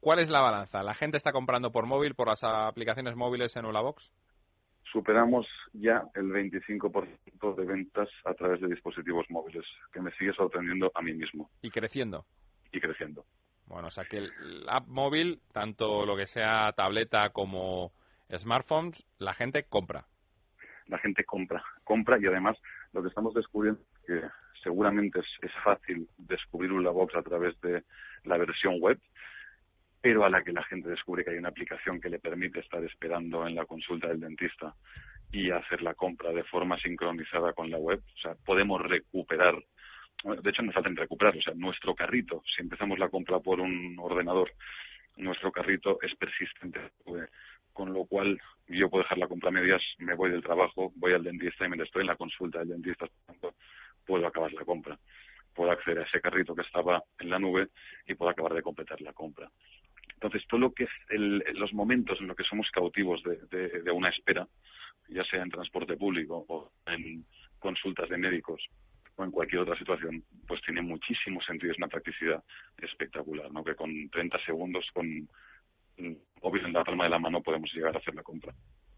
¿Cuál 0.05 0.19
es 0.19 0.29
la 0.29 0.39
balanza? 0.39 0.83
¿La 0.83 0.93
gente 0.93 1.17
está 1.17 1.31
comprando 1.31 1.71
por 1.71 1.88
móvil, 1.88 2.13
por 2.13 2.27
las 2.27 2.43
aplicaciones 2.43 3.15
móviles 3.15 3.55
en 3.55 3.65
Ulabox? 3.65 4.13
Superamos 4.83 5.47
ya 5.74 6.03
el 6.13 6.25
25% 6.25 7.55
de 7.55 7.65
ventas 7.65 8.07
a 8.24 8.35
través 8.35 8.62
de 8.62 8.67
dispositivos 8.67 9.25
móviles, 9.31 9.65
que 9.91 10.01
me 10.01 10.12
sigue 10.12 10.31
sorprendiendo 10.33 10.91
a 10.93 11.01
mí 11.01 11.12
mismo. 11.15 11.50
¿Y 11.63 11.71
creciendo? 11.71 12.24
Y 12.71 12.79
creciendo. 12.79 13.25
Bueno, 13.65 13.88
o 13.88 13.89
sea 13.89 14.05
que 14.05 14.17
el 14.17 14.65
app 14.69 14.85
móvil, 14.85 15.41
tanto 15.51 16.05
lo 16.05 16.15
que 16.15 16.27
sea 16.27 16.71
tableta 16.74 17.31
como 17.31 17.91
smartphones, 18.29 19.03
la 19.17 19.33
gente 19.33 19.63
compra. 19.63 20.05
La 20.85 21.00
gente 21.00 21.24
compra, 21.24 21.63
compra 21.83 22.19
y 22.21 22.27
además 22.27 22.55
lo 22.93 23.01
que 23.01 23.07
estamos 23.07 23.33
descubriendo 23.33 23.81
es 23.81 24.05
que 24.05 24.21
seguramente 24.62 25.19
es, 25.19 25.25
es 25.41 25.51
fácil 25.63 26.07
descubrir 26.19 26.71
un 26.71 26.83
Box 26.83 27.15
a 27.15 27.24
través 27.24 27.59
de 27.62 27.83
la 28.24 28.38
versión 28.38 28.79
web, 28.79 29.00
pero 30.05 30.24
a 30.24 30.29
la 30.29 30.43
que 30.43 30.51
la 30.51 30.62
gente 30.62 30.88
descubre 30.88 31.24
que 31.24 31.31
hay 31.31 31.38
una 31.38 31.50
aplicación 31.50 32.00
que 32.00 32.12
le 32.12 32.19
permite 32.19 32.59
estar 32.59 32.83
esperando 32.83 33.47
en 33.47 33.55
la 33.55 33.65
consulta 33.65 34.07
del 34.07 34.19
dentista 34.19 34.75
y 35.31 35.50
hacer 35.50 35.81
la 35.81 35.95
compra 35.95 36.31
de 36.31 36.43
forma 36.43 36.77
sincronizada 36.77 37.53
con 37.53 37.71
la 37.71 37.79
web, 37.79 38.03
o 38.13 38.17
sea, 38.19 38.35
podemos 38.45 38.79
recuperar 38.83 39.55
de 40.24 40.50
hecho 40.51 40.62
nos 40.62 40.75
falta 40.75 40.91
recuperar, 40.93 41.35
o 41.35 41.41
sea, 41.41 41.55
nuestro 41.55 41.95
carrito, 41.95 42.43
si 42.55 42.62
empezamos 42.62 43.00
la 43.00 43.09
compra 43.09 43.39
por 43.39 43.59
un 43.59 43.97
ordenador, 43.97 44.51
nuestro 45.17 45.51
carrito 45.51 45.97
es 46.03 46.13
persistente, 46.13 46.79
con 47.74 47.91
lo 47.91 48.05
cual 48.05 48.39
yo 48.67 48.91
puedo 48.91 49.01
dejar 49.05 49.17
la 49.17 49.27
compra 49.27 49.50
a 49.50 49.53
medias, 49.53 49.81
me 49.97 50.13
voy 50.13 50.29
del 50.29 50.43
trabajo, 50.43 50.93
voy 50.97 51.13
al 51.13 51.24
dentista 51.24 51.65
y 51.65 51.69
me 51.69 51.83
estoy 51.83 52.01
en 52.01 52.07
la 52.09 52.15
consulta 52.15 52.59
del 52.59 52.69
dentista, 52.69 53.07
puedo 54.05 54.27
acabar 54.27 54.53
la 54.53 54.65
compra. 54.65 55.00
Puedo 55.55 55.71
acceder 55.71 56.00
a 56.00 56.03
ese 56.03 56.19
carrito 56.19 56.53
que 56.53 56.63
estaba 56.63 57.01
en 57.17 57.29
la 57.29 57.39
nube 57.39 57.69
y 58.05 58.13
puedo 58.13 58.29
acabar 58.29 58.53
de 58.53 58.62
completar 58.62 59.00
la 59.00 59.13
compra. 59.13 59.50
Entonces, 60.13 60.43
todo 60.47 60.59
lo 60.59 60.74
que 60.74 60.88
el, 61.09 61.43
los 61.53 61.74
momentos 61.74 62.19
en 62.19 62.27
los 62.27 62.38
que 62.38 62.43
somos 62.43 62.69
cautivos 62.71 63.21
de, 63.24 63.38
de, 63.50 63.81
de 63.81 63.91
una 63.91 64.09
espera, 64.09 64.47
ya 65.09 65.24
sea 65.25 65.43
en 65.43 65.50
transporte 65.50 65.97
público 65.97 66.45
o 66.47 66.71
en 66.88 67.25
consultas 67.59 68.09
de 68.09 68.17
médicos 68.17 68.62
o 69.17 69.24
en 69.24 69.31
cualquier 69.31 69.62
otra 69.62 69.77
situación, 69.77 70.24
pues 70.47 70.62
tiene 70.62 70.81
muchísimo 70.81 71.41
sentido, 71.41 71.71
es 71.71 71.77
una 71.77 71.88
practicidad 71.88 72.43
espectacular, 72.77 73.51
¿no? 73.51 73.63
Que 73.63 73.75
con 73.75 74.09
30 74.09 74.38
segundos, 74.45 74.85
con 74.93 75.27
móvil 76.41 76.65
en 76.65 76.74
la 76.74 76.83
palma 76.83 77.05
de 77.05 77.09
la 77.09 77.19
mano, 77.19 77.41
podemos 77.41 77.71
llegar 77.74 77.95
a 77.95 78.00
hacer 78.00 78.13
la 78.13 78.24
compra. 78.24 78.53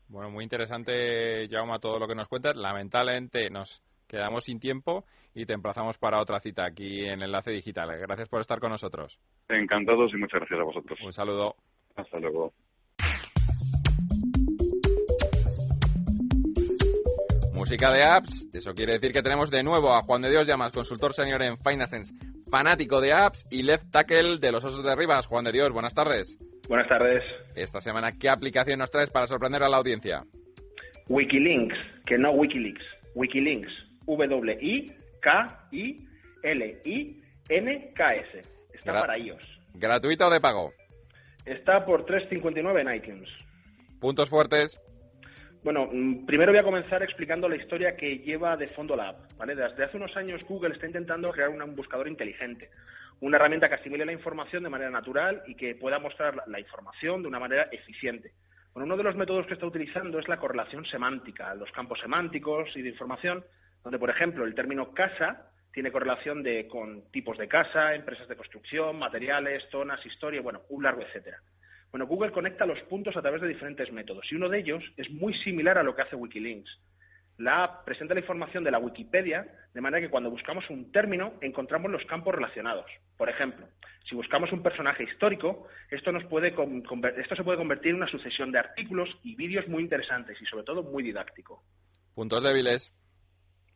Bueno, 0.09 0.31
muy 0.31 0.43
interesante, 0.43 1.47
Jaume, 1.49 1.79
todo 1.79 1.99
lo 1.99 2.07
que 2.07 2.15
nos 2.15 2.27
cuentas. 2.27 2.55
Lamentablemente 2.55 3.49
nos 3.49 3.83
quedamos 4.07 4.45
sin 4.45 4.59
tiempo 4.59 5.05
y 5.33 5.45
te 5.45 5.53
emplazamos 5.53 5.97
para 5.97 6.19
otra 6.19 6.39
cita 6.39 6.65
aquí 6.65 7.05
en 7.05 7.21
Enlace 7.21 7.51
Digital. 7.51 7.97
Gracias 7.99 8.29
por 8.29 8.41
estar 8.41 8.59
con 8.59 8.71
nosotros. 8.71 9.19
Encantados 9.49 10.11
y 10.13 10.17
muchas 10.17 10.39
gracias 10.39 10.59
a 10.59 10.63
vosotros. 10.63 10.99
Un 11.03 11.13
saludo. 11.13 11.55
Hasta 11.95 12.19
luego. 12.19 12.53
Música 17.53 17.91
de 17.91 18.03
apps, 18.03 18.47
eso 18.53 18.73
quiere 18.73 18.93
decir 18.93 19.11
que 19.11 19.21
tenemos 19.21 19.49
de 19.49 19.63
nuevo 19.63 19.93
a 19.93 20.03
Juan 20.03 20.21
de 20.21 20.29
Dios 20.29 20.47
Llamas, 20.47 20.71
consultor 20.71 21.13
senior 21.13 21.41
en 21.41 21.57
Finance, 21.57 22.13
fanático 22.49 23.01
de 23.01 23.13
apps 23.13 23.45
y 23.49 23.63
left 23.63 23.91
tackle 23.91 24.37
de 24.37 24.51
los 24.51 24.63
Osos 24.63 24.85
de 24.85 24.95
Rivas. 24.95 25.25
Juan 25.25 25.43
de 25.43 25.51
Dios, 25.51 25.71
buenas 25.71 25.93
tardes. 25.93 26.37
Buenas 26.69 26.87
tardes. 26.87 27.23
Esta 27.55 27.81
semana, 27.81 28.11
¿qué 28.19 28.29
aplicación 28.29 28.79
nos 28.79 28.91
traes 28.91 29.09
para 29.09 29.27
sorprender 29.27 29.63
a 29.63 29.69
la 29.69 29.77
audiencia? 29.77 30.23
Wikilinks, 31.09 31.75
que 32.05 32.17
no 32.17 32.31
Wikileaks. 32.31 32.83
Wikilinks, 33.15 33.71
W-I-K-I-L-I-N-K-S. 34.07 34.97
Está 38.73 38.91
Gra 38.91 39.01
para 39.01 39.17
iOS. 39.17 39.43
¿Gratuita 39.75 40.27
o 40.27 40.29
de 40.29 40.39
pago? 40.39 40.73
Está 41.45 41.85
por 41.85 42.05
3,59 42.05 42.81
en 42.81 42.95
iTunes. 42.95 43.29
¿Puntos 43.99 44.29
fuertes? 44.29 44.79
Bueno, 45.63 45.89
primero 46.25 46.51
voy 46.51 46.59
a 46.59 46.63
comenzar 46.63 47.03
explicando 47.03 47.49
la 47.49 47.55
historia 47.55 47.95
que 47.95 48.19
lleva 48.19 48.55
de 48.55 48.67
fondo 48.69 48.95
la 48.95 49.09
app. 49.09 49.33
¿vale? 49.37 49.55
Desde 49.55 49.83
hace 49.83 49.97
unos 49.97 50.15
años 50.15 50.41
Google 50.47 50.73
está 50.73 50.87
intentando 50.87 51.31
crear 51.31 51.49
un 51.49 51.75
buscador 51.75 52.07
inteligente, 52.07 52.69
una 53.19 53.37
herramienta 53.37 53.67
que 53.67 53.75
asimile 53.75 54.05
la 54.05 54.13
información 54.13 54.63
de 54.63 54.69
manera 54.69 54.91
natural 54.91 55.43
y 55.47 55.55
que 55.55 55.75
pueda 55.75 55.99
mostrar 55.99 56.43
la 56.47 56.59
información 56.59 57.21
de 57.21 57.27
una 57.27 57.39
manera 57.39 57.67
eficiente. 57.71 58.31
Bueno, 58.73 58.85
uno 58.85 58.97
de 58.97 59.03
los 59.03 59.15
métodos 59.15 59.47
que 59.47 59.55
está 59.55 59.65
utilizando 59.65 60.19
es 60.19 60.27
la 60.27 60.37
correlación 60.37 60.85
semántica, 60.85 61.53
los 61.55 61.71
campos 61.71 61.99
semánticos 61.99 62.69
y 62.75 62.81
de 62.81 62.89
información, 62.89 63.43
donde, 63.87 63.99
por 63.99 64.09
ejemplo, 64.09 64.43
el 64.43 64.53
término 64.53 64.91
casa 64.91 65.49
tiene 65.71 65.93
correlación 65.93 66.43
de, 66.43 66.67
con 66.67 67.09
tipos 67.09 67.37
de 67.37 67.47
casa, 67.47 67.95
empresas 67.95 68.27
de 68.27 68.35
construcción, 68.35 68.99
materiales, 68.99 69.63
zonas, 69.71 70.05
historia, 70.05 70.41
bueno, 70.41 70.63
un 70.67 70.83
largo 70.83 71.03
etcétera. 71.03 71.37
Bueno, 71.89 72.05
Google 72.05 72.33
conecta 72.33 72.65
los 72.65 72.81
puntos 72.89 73.15
a 73.15 73.21
través 73.21 73.41
de 73.41 73.47
diferentes 73.47 73.89
métodos 73.93 74.29
y 74.29 74.35
uno 74.35 74.49
de 74.49 74.59
ellos 74.59 74.83
es 74.97 75.09
muy 75.09 75.33
similar 75.35 75.77
a 75.77 75.83
lo 75.83 75.95
que 75.95 76.01
hace 76.01 76.17
Wikilinks. 76.17 76.69
La 77.37 77.81
presenta 77.85 78.13
la 78.13 78.19
información 78.19 78.65
de 78.65 78.71
la 78.71 78.79
Wikipedia 78.79 79.47
de 79.73 79.79
manera 79.79 80.05
que 80.05 80.11
cuando 80.11 80.29
buscamos 80.29 80.69
un 80.69 80.91
término 80.91 81.35
encontramos 81.39 81.89
los 81.89 82.03
campos 82.07 82.35
relacionados. 82.35 82.91
Por 83.15 83.29
ejemplo, 83.29 83.69
si 84.09 84.15
buscamos 84.15 84.51
un 84.51 84.63
personaje 84.63 85.05
histórico, 85.05 85.65
esto, 85.89 86.11
nos 86.11 86.25
puede 86.25 86.49
esto 86.49 87.35
se 87.37 87.43
puede 87.45 87.57
convertir 87.57 87.91
en 87.91 87.97
una 87.97 88.11
sucesión 88.11 88.51
de 88.51 88.59
artículos 88.59 89.07
y 89.23 89.37
vídeos 89.37 89.65
muy 89.69 89.81
interesantes 89.81 90.37
y 90.41 90.45
sobre 90.45 90.65
todo 90.65 90.83
muy 90.83 91.03
didáctico. 91.03 91.63
Puntos 92.15 92.43
débiles. 92.43 92.91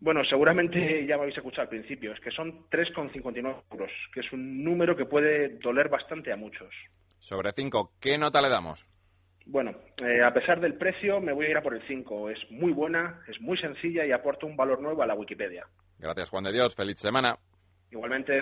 Bueno, 0.02 0.24
seguramente 0.26 1.06
ya 1.06 1.16
me 1.16 1.22
habéis 1.22 1.38
escuchado 1.38 1.62
al 1.62 1.70
principio, 1.70 2.12
es 2.12 2.20
que 2.20 2.32
son 2.32 2.68
3,59 2.72 3.64
euros, 3.72 3.92
que 4.12 4.22
es 4.22 4.34
un 4.34 4.64
número 4.64 4.96
que 4.98 5.06
puede 5.06 5.60
doler 5.60 5.90
bastante 5.90 6.34
a 6.34 6.36
muchos. 6.36 6.74
Sobre 7.20 7.54
5, 7.54 7.94
¿qué 8.02 8.18
nota 8.18 8.42
le 8.42 8.50
damos? 8.50 8.84
Bueno, 9.46 9.76
eh, 9.98 10.24
a 10.24 10.34
pesar 10.34 10.60
del 10.60 10.74
precio, 10.74 11.22
me 11.22 11.34
voy 11.34 11.46
a 11.46 11.50
ir 11.52 11.58
a 11.58 11.62
por 11.62 11.76
el 11.76 11.88
5. 11.88 12.32
Es 12.32 12.40
muy 12.50 12.72
buena, 12.72 13.22
es 13.28 13.40
muy 13.42 13.60
sencilla 13.60 14.04
y 14.04 14.12
aporta 14.12 14.48
un 14.48 14.58
valor 14.58 14.82
nuevo 14.82 15.04
a 15.04 15.06
la 15.06 15.14
Wikipedia. 15.14 15.68
Gracias, 16.00 16.30
Juan 16.30 16.46
de 16.46 16.54
Dios. 16.54 16.76
Feliz 16.76 16.98
semana. 16.98 17.38
Igualmente. 17.92 18.42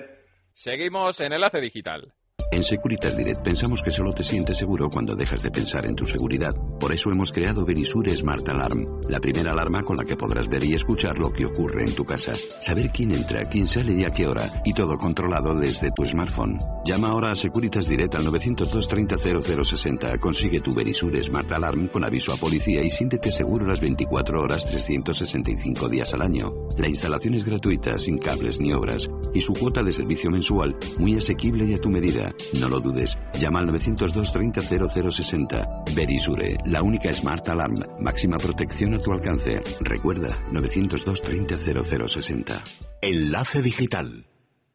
Seguimos 0.53 1.19
en 1.19 1.33
Enlace 1.33 1.59
Digital. 1.59 2.13
En 2.51 2.63
Securitas 2.63 3.15
Direct 3.15 3.43
pensamos 3.43 3.83
que 3.83 3.91
solo 3.91 4.11
te 4.11 4.23
sientes 4.23 4.57
seguro 4.57 4.89
cuando 4.89 5.15
dejas 5.15 5.43
de 5.43 5.51
pensar 5.51 5.85
en 5.85 5.93
tu 5.93 6.05
seguridad. 6.05 6.55
Por 6.79 6.91
eso 6.91 7.11
hemos 7.11 7.31
creado 7.31 7.63
Verisure 7.63 8.11
Smart 8.15 8.49
Alarm, 8.49 9.01
la 9.07 9.19
primera 9.19 9.51
alarma 9.51 9.83
con 9.83 9.97
la 9.97 10.03
que 10.03 10.17
podrás 10.17 10.47
ver 10.47 10.63
y 10.63 10.73
escuchar 10.73 11.19
lo 11.19 11.31
que 11.31 11.45
ocurre 11.45 11.83
en 11.83 11.93
tu 11.93 12.05
casa. 12.05 12.33
Saber 12.59 12.89
quién 12.89 13.13
entra, 13.13 13.43
quién 13.43 13.67
sale 13.67 13.93
y 13.93 14.03
a 14.03 14.09
qué 14.09 14.25
hora, 14.25 14.49
y 14.65 14.73
todo 14.73 14.97
controlado 14.97 15.53
desde 15.53 15.91
tu 15.91 16.03
smartphone. 16.05 16.57
Llama 16.85 17.09
ahora 17.09 17.33
a 17.33 17.35
Securitas 17.35 17.87
Direct 17.87 18.15
al 18.15 18.25
902 18.25 18.87
30 18.87 19.17
0060. 19.17 20.17
Consigue 20.17 20.59
tu 20.59 20.73
Verisure 20.73 21.21
Smart 21.21 21.51
Alarm 21.51 21.89
con 21.89 22.03
aviso 22.03 22.33
a 22.33 22.37
policía 22.37 22.81
y 22.81 22.89
siéntete 22.89 23.29
seguro 23.29 23.67
las 23.67 23.79
24 23.79 24.41
horas 24.41 24.65
365 24.65 25.87
días 25.87 26.15
al 26.15 26.23
año. 26.23 26.51
La 26.79 26.89
instalación 26.89 27.35
es 27.35 27.45
gratuita, 27.45 27.99
sin 27.99 28.17
cables 28.17 28.59
ni 28.59 28.73
obras, 28.73 29.07
y 29.35 29.41
su 29.41 29.53
cuota 29.53 29.83
de 29.83 29.93
servicio 29.93 30.31
mensual 30.31 30.75
muy 30.97 31.15
asequible 31.15 31.65
y 31.65 31.75
a 31.75 31.77
tu 31.77 31.91
medida. 31.91 32.33
No 32.59 32.69
lo 32.69 32.79
dudes. 32.79 33.17
Llama 33.39 33.59
al 33.59 33.67
902 33.67 34.31
30 34.31 34.61
0060. 34.61 35.83
Verisure, 35.95 36.57
la 36.65 36.81
única 36.81 37.11
Smart 37.13 37.47
Alarm. 37.49 37.75
Máxima 37.99 38.37
protección 38.37 38.95
a 38.95 38.99
tu 38.99 39.11
alcance. 39.11 39.61
Recuerda, 39.81 40.43
902 40.51 41.21
30 41.21 41.55
0060. 41.55 42.63
Enlace 43.01 43.61
Digital. 43.61 44.25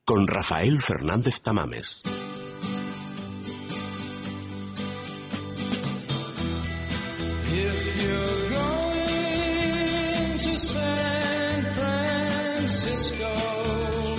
Con 0.05 0.27
Rafael 0.27 0.81
Fernández 0.81 1.41
Tamames. 1.41 2.03
Francisco. 12.65 13.44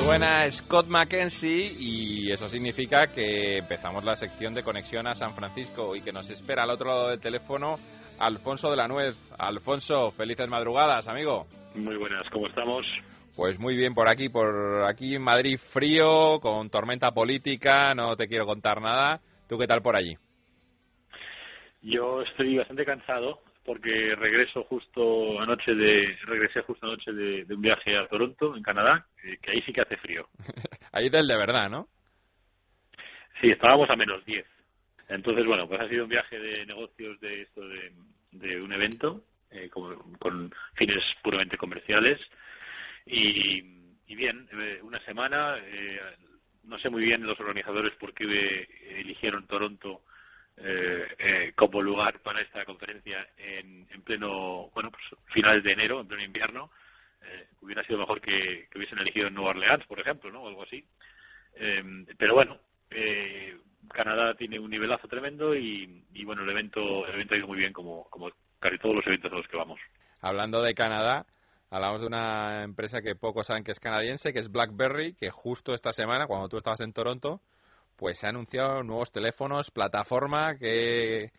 Suena 0.05 0.47
Scott 0.51 0.85
McKenzie 0.85 1.73
y 1.79 2.31
eso 2.31 2.47
significa 2.47 3.07
que 3.07 3.57
empezamos 3.57 4.05
la 4.05 4.15
sección 4.15 4.53
de 4.53 4.61
conexión 4.61 5.07
a 5.07 5.15
San 5.15 5.33
Francisco 5.33 5.95
y 5.95 6.03
que 6.03 6.11
nos 6.11 6.29
espera 6.29 6.61
al 6.61 6.69
otro 6.69 6.89
lado 6.89 7.09
del 7.09 7.19
teléfono 7.19 7.73
Alfonso 8.19 8.69
de 8.69 8.77
la 8.77 8.87
Nuez. 8.87 9.17
Alfonso, 9.39 10.11
felices 10.11 10.47
madrugadas, 10.47 11.07
amigo. 11.07 11.47
Muy 11.73 11.95
buenas, 11.95 12.29
¿cómo 12.29 12.45
estamos? 12.45 12.85
Pues 13.35 13.59
muy 13.59 13.75
bien 13.75 13.95
por 13.95 14.07
aquí, 14.07 14.29
por 14.29 14.83
aquí 14.83 15.15
en 15.15 15.23
Madrid 15.23 15.57
frío, 15.73 16.39
con 16.39 16.69
tormenta 16.69 17.09
política, 17.09 17.95
no 17.95 18.15
te 18.15 18.27
quiero 18.27 18.45
contar 18.45 18.79
nada. 18.79 19.21
¿Tú 19.49 19.57
qué 19.57 19.65
tal 19.65 19.81
por 19.81 19.95
allí? 19.95 20.13
Yo 21.81 22.21
estoy 22.21 22.57
bastante 22.57 22.85
cansado 22.85 23.39
porque 23.65 24.15
regreso 24.15 24.63
justo 24.63 25.39
anoche 25.41 25.73
de 25.73 26.17
regresé 26.23 26.61
justo 26.61 26.85
anoche 26.85 27.11
de, 27.11 27.45
de 27.45 27.55
un 27.55 27.61
viaje 27.61 27.97
a 27.97 28.07
Toronto, 28.07 28.55
en 28.55 28.63
Canadá, 28.63 29.05
eh, 29.23 29.37
que 29.41 29.51
ahí 29.51 29.61
sí 29.63 29.73
que 29.73 29.81
hace 29.81 29.97
frío. 29.97 30.27
ahí 30.91 31.09
del 31.09 31.27
de 31.27 31.35
verdad, 31.35 31.69
¿no? 31.69 31.87
Sí, 33.41 33.49
estábamos 33.49 33.89
a 33.89 33.95
menos 33.95 34.23
10. 34.25 34.45
Entonces, 35.09 35.45
bueno, 35.45 35.67
pues 35.67 35.81
ha 35.81 35.89
sido 35.89 36.03
un 36.03 36.09
viaje 36.09 36.39
de 36.39 36.65
negocios 36.65 37.19
de 37.19 37.41
esto 37.41 37.67
de, 37.67 37.91
de 38.31 38.61
un 38.61 38.71
evento 38.71 39.23
eh, 39.51 39.69
con, 39.69 40.13
con 40.13 40.53
fines 40.75 41.03
puramente 41.21 41.57
comerciales 41.57 42.19
y, 43.05 43.59
y 44.07 44.15
bien, 44.15 44.47
eh, 44.51 44.79
una 44.81 44.99
semana, 45.05 45.57
eh, 45.59 45.99
no 46.63 46.79
sé 46.79 46.89
muy 46.89 47.03
bien 47.03 47.25
los 47.25 47.39
organizadores 47.39 47.93
por 47.95 48.13
qué 48.13 48.25
eh, 48.25 48.67
eligieron 49.01 49.47
Toronto 49.47 50.01
eh, 50.57 51.07
eh, 51.17 51.53
como 51.55 51.81
lugar 51.81 52.19
para 52.19 52.41
esta 52.41 52.63
conferencia 52.65 53.27
en, 53.37 53.87
en 53.91 54.01
pleno, 54.03 54.69
bueno, 54.73 54.91
pues 54.91 55.03
finales 55.33 55.63
de 55.63 55.73
enero, 55.73 55.99
en 55.99 56.07
pleno 56.07 56.23
invierno. 56.23 56.71
Eh, 57.21 57.47
hubiera 57.61 57.83
sido 57.83 57.99
mejor 57.99 58.21
que, 58.21 58.67
hubiesen 58.75 58.99
elegido 58.99 59.27
en 59.27 59.33
Nueva 59.33 59.51
Orleans, 59.51 59.85
por 59.87 59.99
ejemplo, 59.99 60.31
¿no? 60.31 60.43
O 60.43 60.47
algo 60.47 60.63
así. 60.63 60.83
Eh, 61.55 62.05
pero 62.17 62.35
bueno, 62.35 62.57
eh, 62.89 63.57
Canadá 63.91 64.35
tiene 64.35 64.59
un 64.59 64.69
nivelazo 64.69 65.07
tremendo 65.07 65.55
y, 65.55 66.03
y 66.13 66.23
bueno, 66.23 66.43
el 66.43 66.49
evento, 66.49 67.05
el 67.07 67.15
evento 67.15 67.33
ha 67.33 67.37
ido 67.37 67.47
muy 67.47 67.57
bien 67.57 67.73
como, 67.73 68.09
como 68.09 68.29
casi 68.59 68.77
todos 68.77 68.95
los 68.95 69.07
eventos 69.07 69.31
a 69.31 69.35
los 69.35 69.47
que 69.47 69.57
vamos. 69.57 69.79
Hablando 70.21 70.61
de 70.61 70.73
Canadá, 70.73 71.25
hablamos 71.69 72.01
de 72.01 72.07
una 72.07 72.63
empresa 72.63 73.01
que 73.01 73.15
pocos 73.15 73.47
saben 73.47 73.63
que 73.63 73.71
es 73.71 73.79
canadiense, 73.79 74.33
que 74.33 74.39
es 74.39 74.51
BlackBerry, 74.51 75.13
que 75.13 75.29
justo 75.29 75.73
esta 75.73 75.93
semana, 75.93 76.27
cuando 76.27 76.49
tú 76.49 76.57
estabas 76.57 76.79
en 76.81 76.93
Toronto, 76.93 77.41
pues 77.97 78.17
se 78.19 78.27
ha 78.27 78.29
anunciado 78.29 78.83
nuevos 78.83 79.11
teléfonos, 79.11 79.71
plataforma 79.71 80.57
que 80.57 81.31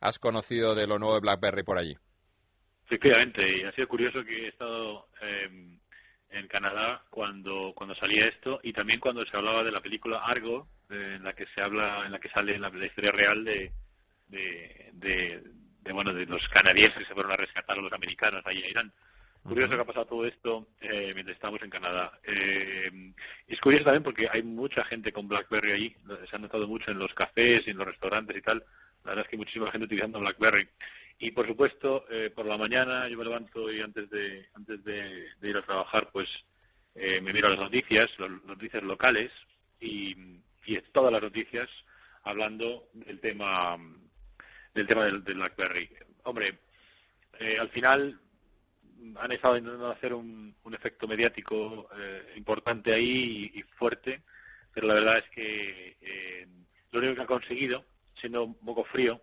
has 0.00 0.18
conocido 0.18 0.74
de 0.74 0.86
lo 0.86 0.98
nuevo 0.98 1.14
de 1.14 1.20
BlackBerry 1.20 1.62
por 1.62 1.78
allí. 1.78 1.94
Efectivamente, 2.86 3.58
y 3.58 3.62
ha 3.62 3.72
sido 3.72 3.86
curioso 3.88 4.24
que 4.24 4.46
he 4.46 4.48
estado 4.48 5.06
eh, 5.22 5.48
en 6.30 6.48
Canadá 6.48 7.02
cuando 7.10 7.72
cuando 7.74 7.94
salía 7.94 8.26
esto 8.26 8.60
y 8.62 8.72
también 8.72 9.00
cuando 9.00 9.24
se 9.24 9.36
hablaba 9.36 9.62
de 9.62 9.72
la 9.72 9.80
película 9.80 10.24
Argo, 10.24 10.66
en 10.88 11.22
la 11.22 11.32
que 11.32 11.46
se 11.54 11.60
habla, 11.60 12.04
en 12.06 12.12
la 12.12 12.18
que 12.18 12.28
sale 12.30 12.58
la, 12.58 12.68
la 12.68 12.86
historia 12.86 13.12
real 13.12 13.44
de 13.44 13.72
de, 14.28 15.42
de 15.82 15.92
bueno 15.92 16.12
de 16.12 16.26
los 16.26 16.46
canadienses 16.48 16.98
que 16.98 17.06
se 17.06 17.14
fueron 17.14 17.32
a 17.32 17.36
rescatar 17.36 17.78
a 17.78 17.82
los 17.82 17.92
americanos 17.92 18.44
ahí 18.46 18.62
a 18.62 18.68
Irán. 18.68 18.92
Curioso 19.42 19.74
que 19.74 19.80
ha 19.80 19.84
pasado 19.84 20.06
todo 20.06 20.26
esto 20.26 20.68
eh, 20.80 21.12
mientras 21.14 21.34
estamos 21.34 21.62
en 21.62 21.70
Canadá. 21.70 22.12
Eh, 22.24 23.12
es 23.48 23.58
curioso 23.60 23.84
también 23.84 24.02
porque 24.02 24.28
hay 24.30 24.42
mucha 24.42 24.84
gente 24.84 25.12
con 25.12 25.28
BlackBerry 25.28 25.72
allí. 25.72 25.96
Se 26.28 26.36
ha 26.36 26.38
notado 26.38 26.68
mucho 26.68 26.90
en 26.90 26.98
los 26.98 27.12
cafés 27.14 27.66
y 27.66 27.70
en 27.70 27.78
los 27.78 27.86
restaurantes 27.86 28.36
y 28.36 28.42
tal. 28.42 28.62
La 29.04 29.10
verdad 29.10 29.24
es 29.24 29.30
que 29.30 29.36
hay 29.36 29.40
muchísima 29.40 29.70
gente 29.70 29.86
utilizando 29.86 30.20
BlackBerry. 30.20 30.68
Y 31.18 31.30
por 31.32 31.46
supuesto, 31.46 32.04
eh, 32.10 32.30
por 32.34 32.46
la 32.46 32.56
mañana 32.56 33.08
yo 33.08 33.16
me 33.18 33.24
levanto 33.24 33.72
y 33.72 33.80
antes 33.80 34.08
de 34.10 34.46
antes 34.54 34.84
de, 34.84 35.28
de 35.40 35.48
ir 35.48 35.56
a 35.56 35.62
trabajar, 35.62 36.10
pues 36.12 36.28
eh, 36.94 37.20
me 37.20 37.32
miro 37.32 37.48
las 37.48 37.58
noticias, 37.58 38.10
las 38.18 38.30
noticias 38.44 38.82
locales 38.82 39.32
y, 39.80 40.14
y 40.66 40.80
todas 40.92 41.12
las 41.12 41.22
noticias 41.22 41.68
hablando 42.24 42.84
del 42.92 43.20
tema 43.20 43.76
del 44.74 44.86
tema 44.86 45.04
del, 45.06 45.24
del 45.24 45.34
BlackBerry. 45.34 45.88
Hombre, 46.24 46.58
eh, 47.38 47.58
al 47.58 47.70
final 47.70 48.20
han 49.18 49.32
estado 49.32 49.56
intentando 49.56 49.90
hacer 49.90 50.14
un, 50.14 50.54
efecto 50.72 51.08
mediático 51.08 51.88
eh, 51.98 52.34
importante 52.36 52.92
ahí 52.92 53.50
y, 53.54 53.62
fuerte, 53.76 54.22
pero 54.72 54.86
la 54.86 54.94
verdad 54.94 55.18
es 55.18 55.30
que 55.30 55.96
eh, 56.00 56.46
lo 56.92 57.00
único 57.00 57.14
que 57.14 57.20
han 57.20 57.26
conseguido, 57.26 57.84
siendo 58.20 58.44
un 58.44 58.54
poco 58.64 58.84
frío, 58.84 59.20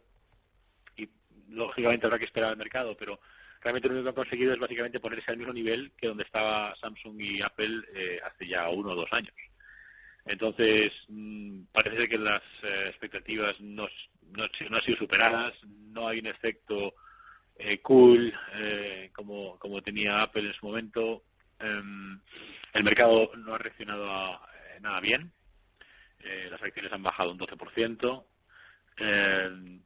y 0.97 1.09
lógicamente 1.49 2.05
habrá 2.05 2.19
que 2.19 2.25
esperar 2.25 2.51
al 2.51 2.57
mercado, 2.57 2.95
pero 2.97 3.19
realmente 3.61 3.87
lo 3.87 3.95
único 3.95 4.05
que 4.05 4.09
han 4.09 4.25
conseguido 4.25 4.53
es 4.53 4.59
básicamente 4.59 4.99
ponerse 4.99 5.31
al 5.31 5.37
mismo 5.37 5.53
nivel 5.53 5.91
que 5.97 6.07
donde 6.07 6.23
estaba 6.23 6.75
Samsung 6.75 7.19
y 7.21 7.41
Apple 7.41 7.83
eh, 7.93 8.19
hace 8.25 8.47
ya 8.47 8.69
uno 8.69 8.91
o 8.91 8.95
dos 8.95 9.11
años. 9.13 9.33
Entonces, 10.25 10.91
mmm, 11.07 11.63
parece 11.71 12.09
que 12.09 12.17
las 12.17 12.43
eh, 12.63 12.87
expectativas 12.89 13.59
no, 13.61 13.87
no, 14.35 14.47
no 14.69 14.77
han 14.77 14.83
sido 14.83 14.97
superadas, 14.97 15.53
no 15.63 16.07
hay 16.07 16.19
un 16.19 16.27
efecto 16.27 16.93
eh, 17.59 17.79
cool 17.81 18.33
eh, 18.55 19.11
como, 19.13 19.57
como 19.59 19.81
tenía 19.81 20.21
Apple 20.21 20.47
en 20.47 20.53
su 20.53 20.65
momento. 20.65 21.23
Eh, 21.59 21.81
el 22.73 22.83
mercado 22.83 23.31
no 23.37 23.55
ha 23.55 23.57
reaccionado 23.57 24.09
a, 24.09 24.35
eh, 24.35 24.79
nada 24.81 24.99
bien. 24.99 25.31
Eh, 26.19 26.47
las 26.49 26.61
acciones 26.61 26.91
han 26.91 27.03
bajado 27.03 27.31
un 27.31 27.39
12%. 27.39 28.25
Eh, 28.99 29.79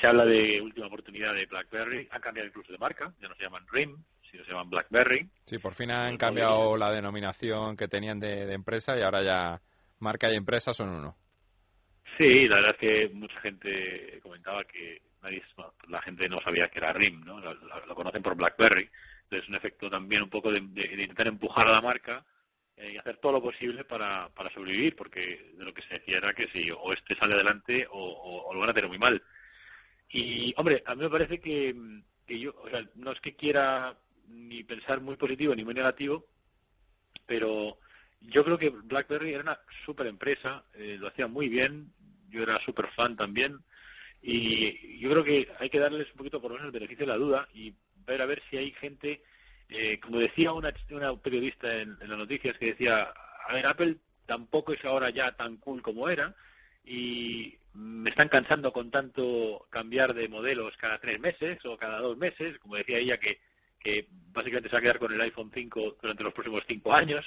se 0.00 0.06
habla 0.06 0.24
de 0.24 0.60
última 0.60 0.86
oportunidad 0.86 1.34
de 1.34 1.46
BlackBerry. 1.46 2.08
Han 2.10 2.20
cambiado 2.20 2.48
incluso 2.48 2.72
de 2.72 2.78
marca. 2.78 3.12
Ya 3.20 3.28
no 3.28 3.34
se 3.34 3.42
llaman 3.42 3.66
RIM, 3.70 3.96
sino 4.30 4.44
se 4.44 4.50
llaman 4.50 4.70
BlackBerry. 4.70 5.28
Sí, 5.46 5.58
por 5.58 5.74
fin 5.74 5.90
han 5.90 6.16
cambiado 6.16 6.76
la 6.76 6.90
denominación 6.90 7.76
que 7.76 7.88
tenían 7.88 8.20
de, 8.20 8.46
de 8.46 8.54
empresa 8.54 8.96
y 8.96 9.02
ahora 9.02 9.22
ya 9.22 9.60
marca 9.98 10.30
y 10.30 10.36
empresa 10.36 10.72
son 10.72 10.90
uno. 10.90 11.16
Sí, 12.18 12.46
la 12.46 12.56
verdad 12.56 12.72
es 12.72 12.78
que 12.78 13.14
mucha 13.14 13.40
gente 13.40 14.20
comentaba 14.22 14.64
que 14.64 15.00
nadie, 15.22 15.42
la 15.88 16.02
gente 16.02 16.28
no 16.28 16.40
sabía 16.40 16.68
que 16.68 16.78
era 16.78 16.92
RIM, 16.92 17.24
¿no? 17.24 17.40
Lo, 17.40 17.94
conocen 17.94 18.22
por 18.22 18.36
BlackBerry. 18.36 18.88
Entonces, 19.24 19.44
es 19.44 19.48
un 19.48 19.54
efecto 19.54 19.90
también 19.90 20.22
un 20.22 20.30
poco 20.30 20.50
de, 20.50 20.58
intentar 20.58 21.26
empujar 21.26 21.66
a 21.66 21.72
la 21.72 21.80
marca 21.80 22.24
eh, 22.76 22.92
y 22.94 22.96
hacer 22.98 23.18
todo 23.18 23.32
lo 23.32 23.42
posible 23.42 23.84
para, 23.84 24.28
para 24.30 24.52
sobrevivir, 24.52 24.96
porque 24.96 25.52
de 25.56 25.64
lo 25.64 25.72
que 25.72 25.82
se 25.82 25.94
decía 25.94 26.18
era 26.18 26.34
que 26.34 26.48
si 26.48 26.70
o 26.70 26.92
este 26.92 27.14
sale 27.16 27.34
adelante 27.34 27.86
o, 27.90 28.44
o, 28.48 28.54
lo 28.54 28.60
van 28.60 28.70
a 28.70 28.74
tener 28.74 28.88
muy 28.88 28.98
mal. 28.98 29.22
Y, 30.10 30.52
hombre, 30.56 30.82
a 30.84 30.94
mí 30.94 31.02
me 31.02 31.10
parece 31.10 31.40
que, 31.40 31.74
que 32.26 32.38
yo, 32.38 32.54
o 32.62 32.68
sea, 32.68 32.84
no 32.96 33.12
es 33.12 33.20
que 33.20 33.34
quiera 33.34 33.96
ni 34.28 34.62
pensar 34.64 35.00
muy 35.00 35.16
positivo 35.16 35.54
ni 35.54 35.64
muy 35.64 35.74
negativo, 35.74 36.26
pero 37.26 37.78
yo 38.20 38.44
creo 38.44 38.58
que 38.58 38.70
BlackBerry 38.70 39.34
era 39.34 39.42
una 39.42 39.58
super 39.84 40.06
empresa, 40.06 40.64
eh, 40.74 40.96
lo 40.98 41.08
hacía 41.08 41.26
muy 41.26 41.48
bien, 41.48 41.92
yo 42.28 42.42
era 42.42 42.62
super 42.64 42.88
fan 42.92 43.16
también, 43.16 43.58
y 44.22 44.98
yo 44.98 45.10
creo 45.10 45.24
que 45.24 45.48
hay 45.58 45.68
que 45.68 45.80
darles 45.80 46.08
un 46.12 46.16
poquito 46.16 46.40
por 46.40 46.50
lo 46.50 46.56
menos 46.56 46.66
el 46.66 46.78
beneficio 46.78 47.04
de 47.04 47.12
la 47.12 47.18
duda 47.18 47.48
y 47.52 47.74
ver 48.06 48.22
a 48.22 48.26
ver 48.26 48.40
si 48.48 48.56
hay 48.56 48.70
gente, 48.72 49.20
eh, 49.68 49.98
como 50.00 50.18
decía 50.18 50.52
una, 50.52 50.72
una 50.90 51.16
periodista 51.16 51.74
en, 51.74 51.98
las 51.98 52.18
noticias 52.18 52.56
que 52.58 52.66
decía, 52.66 53.12
a 53.48 53.52
ver, 53.52 53.66
Apple 53.66 53.96
tampoco 54.26 54.72
es 54.72 54.84
ahora 54.84 55.10
ya 55.10 55.32
tan 55.32 55.56
cool 55.56 55.82
como 55.82 56.08
era, 56.08 56.34
y 56.84 57.56
me 57.74 58.10
están 58.10 58.28
cansando 58.28 58.72
con 58.72 58.90
tanto 58.90 59.66
cambiar 59.70 60.14
de 60.14 60.28
modelos 60.28 60.76
cada 60.76 60.98
tres 60.98 61.18
meses 61.20 61.64
o 61.64 61.76
cada 61.76 61.98
dos 61.98 62.16
meses, 62.16 62.58
como 62.58 62.76
decía 62.76 62.98
ella 62.98 63.18
que, 63.18 63.38
que 63.80 64.06
básicamente 64.32 64.68
se 64.68 64.74
va 64.74 64.78
a 64.78 64.82
quedar 64.82 64.98
con 64.98 65.12
el 65.12 65.20
iPhone 65.20 65.50
5 65.52 65.96
durante 66.00 66.22
los 66.22 66.34
próximos 66.34 66.62
cinco 66.68 66.92
años. 66.92 67.24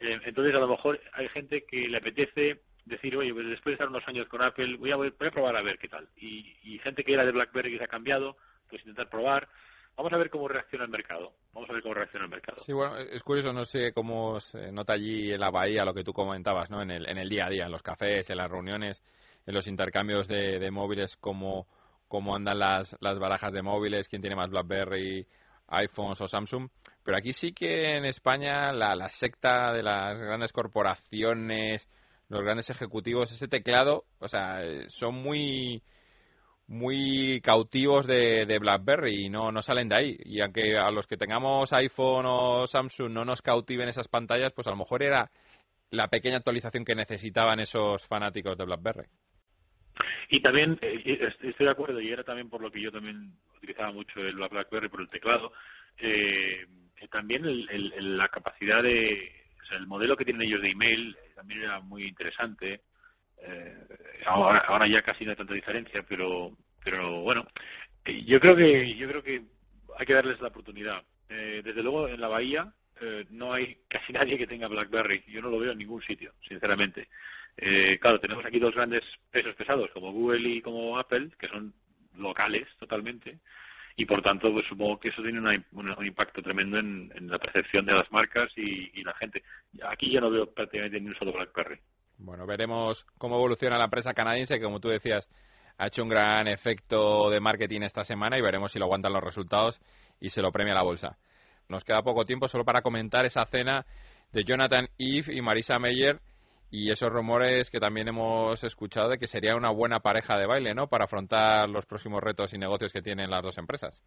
Eh, 0.00 0.18
entonces 0.24 0.54
a 0.54 0.58
lo 0.58 0.68
mejor 0.68 1.00
hay 1.12 1.28
gente 1.28 1.64
que 1.64 1.88
le 1.88 1.98
apetece 1.98 2.60
decir, 2.88 3.16
oye, 3.16 3.32
pues 3.32 3.46
después 3.46 3.72
de 3.72 3.72
estar 3.74 3.88
unos 3.88 4.06
años 4.06 4.28
con 4.28 4.42
Apple, 4.42 4.76
voy 4.76 4.90
a, 4.90 4.96
voy 4.96 5.08
a 5.08 5.30
probar 5.30 5.56
a 5.56 5.62
ver 5.62 5.78
qué 5.78 5.88
tal. 5.88 6.08
Y, 6.16 6.78
gente 6.82 7.04
que 7.04 7.14
era 7.14 7.24
de 7.24 7.32
BlackBerry 7.32 7.72
que 7.72 7.78
se 7.78 7.84
ha 7.84 7.88
cambiado, 7.88 8.36
pues 8.68 8.82
intentar 8.82 9.08
probar. 9.08 9.48
Vamos 9.96 10.12
a 10.12 10.16
ver 10.16 10.30
cómo 10.30 10.46
reacciona 10.46 10.84
el 10.84 10.90
mercado. 10.90 11.32
Vamos 11.52 11.68
a 11.68 11.72
ver 11.72 11.82
cómo 11.82 11.94
reacciona 11.94 12.26
el 12.26 12.30
mercado. 12.30 12.62
Sí, 12.62 12.72
bueno, 12.72 12.96
es 12.96 13.22
curioso, 13.22 13.52
no 13.52 13.64
sé 13.64 13.92
cómo 13.92 14.38
se 14.38 14.70
nota 14.70 14.92
allí 14.92 15.32
en 15.32 15.40
la 15.40 15.50
bahía 15.50 15.84
lo 15.84 15.92
que 15.92 16.04
tú 16.04 16.12
comentabas, 16.12 16.70
¿no? 16.70 16.80
En 16.80 16.90
el, 16.90 17.08
en 17.08 17.18
el 17.18 17.28
día 17.28 17.46
a 17.46 17.50
día, 17.50 17.66
en 17.66 17.72
los 17.72 17.82
cafés, 17.82 18.30
en 18.30 18.36
las 18.36 18.50
reuniones, 18.50 19.02
en 19.44 19.54
los 19.54 19.66
intercambios 19.66 20.28
de, 20.28 20.60
de 20.60 20.70
móviles, 20.70 21.16
cómo, 21.16 21.66
cómo 22.06 22.36
andan 22.36 22.60
las, 22.60 22.96
las 23.00 23.18
barajas 23.18 23.52
de 23.52 23.62
móviles, 23.62 24.08
quién 24.08 24.22
tiene 24.22 24.36
más 24.36 24.50
BlackBerry, 24.50 25.26
iPhones 25.68 26.20
o 26.20 26.28
Samsung. 26.28 26.68
Pero 27.04 27.16
aquí 27.16 27.32
sí 27.32 27.52
que 27.52 27.96
en 27.96 28.04
España 28.04 28.72
la, 28.72 28.94
la 28.94 29.08
secta 29.08 29.72
de 29.72 29.82
las 29.82 30.20
grandes 30.20 30.52
corporaciones, 30.52 31.88
los 32.28 32.42
grandes 32.42 32.70
ejecutivos, 32.70 33.32
ese 33.32 33.48
teclado, 33.48 34.04
o 34.18 34.28
sea, 34.28 34.60
son 34.88 35.14
muy 35.14 35.82
muy 36.68 37.40
cautivos 37.40 38.06
de, 38.06 38.44
de, 38.44 38.58
BlackBerry 38.58 39.24
y 39.24 39.30
no, 39.30 39.50
no 39.50 39.62
salen 39.62 39.88
de 39.88 39.96
ahí. 39.96 40.16
Y 40.24 40.40
aunque 40.42 40.76
a 40.76 40.90
los 40.90 41.06
que 41.06 41.16
tengamos 41.16 41.72
iPhone 41.72 42.26
o 42.28 42.66
Samsung 42.66 43.10
no 43.10 43.24
nos 43.24 43.40
cautiven 43.40 43.88
esas 43.88 44.06
pantallas, 44.06 44.52
pues 44.52 44.66
a 44.66 44.70
lo 44.70 44.76
mejor 44.76 45.02
era 45.02 45.30
la 45.90 46.08
pequeña 46.08 46.36
actualización 46.36 46.84
que 46.84 46.94
necesitaban 46.94 47.60
esos 47.60 48.06
fanáticos 48.06 48.58
de 48.58 48.66
BlackBerry. 48.66 49.08
Y 50.28 50.42
también 50.42 50.78
eh, 50.82 51.32
estoy 51.42 51.66
de 51.66 51.70
acuerdo, 51.70 52.00
y 52.02 52.12
era 52.12 52.22
también 52.22 52.50
por 52.50 52.60
lo 52.60 52.70
que 52.70 52.82
yo 52.82 52.92
también 52.92 53.32
utilizaba 53.56 53.90
mucho 53.90 54.20
el 54.20 54.36
BlackBerry 54.36 54.90
por 54.90 55.00
el 55.00 55.08
teclado, 55.08 55.52
eh, 55.96 56.66
también 57.10 57.46
el, 57.46 57.68
el, 57.70 58.18
la 58.18 58.28
capacidad 58.28 58.82
de, 58.82 59.32
el 59.72 59.86
modelo 59.86 60.16
que 60.16 60.24
tienen 60.24 60.42
ellos 60.42 60.62
de 60.62 60.70
email 60.70 61.16
también 61.34 61.62
era 61.62 61.80
muy 61.80 62.06
interesante 62.06 62.80
eh, 63.42 63.76
ahora, 64.26 64.58
ahora 64.60 64.86
ya 64.88 65.02
casi 65.02 65.24
no 65.24 65.30
hay 65.30 65.36
tanta 65.36 65.54
diferencia, 65.54 66.02
pero 66.08 66.52
pero 66.84 67.20
bueno, 67.22 67.46
Yo 68.26 68.40
creo 68.40 68.56
que 68.56 68.94
yo 68.96 69.08
creo 69.08 69.22
que 69.22 69.42
hay 69.98 70.06
que 70.06 70.14
darles 70.14 70.40
la 70.40 70.48
oportunidad. 70.48 71.02
Eh, 71.28 71.60
desde 71.62 71.82
luego 71.82 72.08
en 72.08 72.20
la 72.20 72.28
bahía 72.28 72.72
eh, 73.00 73.26
no 73.30 73.52
hay 73.52 73.76
casi 73.88 74.12
nadie 74.14 74.38
que 74.38 74.46
tenga 74.46 74.68
BlackBerry. 74.68 75.24
Yo 75.28 75.42
no 75.42 75.50
lo 75.50 75.58
veo 75.58 75.72
en 75.72 75.78
ningún 75.78 76.02
sitio, 76.02 76.32
sinceramente. 76.48 77.08
Eh, 77.56 77.98
claro, 78.00 78.20
tenemos 78.20 78.44
aquí 78.44 78.58
dos 78.58 78.74
grandes 78.74 79.02
pesos 79.30 79.54
pesados 79.56 79.90
como 79.90 80.12
Google 80.12 80.48
y 80.48 80.62
como 80.62 80.98
Apple, 80.98 81.30
que 81.38 81.48
son 81.48 81.74
locales 82.16 82.66
totalmente, 82.78 83.38
y 83.98 84.06
por 84.06 84.22
tanto 84.22 84.52
pues 84.52 84.64
supongo 84.68 84.98
que 85.00 85.08
eso 85.08 85.22
tiene 85.22 85.40
un, 85.40 86.06
impacto 86.06 86.40
tremendo 86.40 86.78
en, 86.78 87.10
la 87.28 87.38
percepción 87.38 87.84
de 87.84 87.92
las 87.92 88.10
marcas 88.12 88.48
y, 88.56 88.92
y 88.94 89.02
la 89.02 89.12
gente. 89.14 89.42
Aquí 89.88 90.10
yo 90.10 90.20
no 90.20 90.30
veo 90.30 90.46
prácticamente 90.46 91.00
ni 91.00 91.08
un 91.08 91.16
solo 91.16 91.32
BlackBerry. 91.32 91.80
Bueno, 92.16 92.46
veremos 92.46 93.04
cómo 93.18 93.34
evoluciona 93.34 93.76
la 93.76 93.84
empresa 93.84 94.14
canadiense, 94.14 94.56
que 94.56 94.64
como 94.64 94.78
tú 94.78 94.88
decías, 94.88 95.28
ha 95.78 95.88
hecho 95.88 96.04
un 96.04 96.08
gran 96.08 96.46
efecto 96.46 97.28
de 97.28 97.40
marketing 97.40 97.82
esta 97.82 98.04
semana 98.04 98.38
y 98.38 98.40
veremos 98.40 98.70
si 98.70 98.78
lo 98.78 98.84
aguantan 98.84 99.12
los 99.12 99.22
resultados 99.22 99.80
y 100.20 100.30
se 100.30 100.42
lo 100.42 100.52
premia 100.52 100.74
la 100.74 100.82
bolsa. 100.84 101.18
Nos 101.68 101.84
queda 101.84 102.02
poco 102.02 102.24
tiempo 102.24 102.46
solo 102.46 102.64
para 102.64 102.82
comentar 102.82 103.24
esa 103.24 103.46
cena 103.46 103.84
de 104.32 104.44
Jonathan 104.44 104.86
Eve 104.96 105.34
y 105.34 105.42
Marisa 105.42 105.80
Meyer 105.80 106.20
y 106.70 106.90
esos 106.90 107.10
rumores 107.12 107.70
que 107.70 107.80
también 107.80 108.08
hemos 108.08 108.62
escuchado 108.64 109.08
de 109.10 109.18
que 109.18 109.26
sería 109.26 109.56
una 109.56 109.70
buena 109.70 110.00
pareja 110.00 110.36
de 110.38 110.46
baile, 110.46 110.74
¿no? 110.74 110.88
Para 110.88 111.04
afrontar 111.06 111.68
los 111.68 111.86
próximos 111.86 112.22
retos 112.22 112.52
y 112.54 112.58
negocios 112.58 112.92
que 112.92 113.02
tienen 113.02 113.30
las 113.30 113.42
dos 113.42 113.58
empresas. 113.58 114.02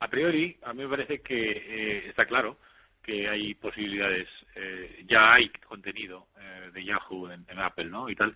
A 0.00 0.08
priori, 0.08 0.58
a 0.62 0.72
mí 0.74 0.82
me 0.82 0.88
parece 0.88 1.20
que 1.22 1.50
eh, 1.52 2.08
está 2.08 2.26
claro 2.26 2.58
que 3.02 3.28
hay 3.28 3.54
posibilidades, 3.54 4.28
eh, 4.54 5.04
ya 5.08 5.34
hay 5.34 5.48
contenido 5.68 6.28
eh, 6.40 6.70
de 6.72 6.84
Yahoo 6.84 7.30
en, 7.30 7.44
Apple, 7.58 7.86
¿no? 7.86 8.08
Y 8.08 8.16
tal. 8.16 8.34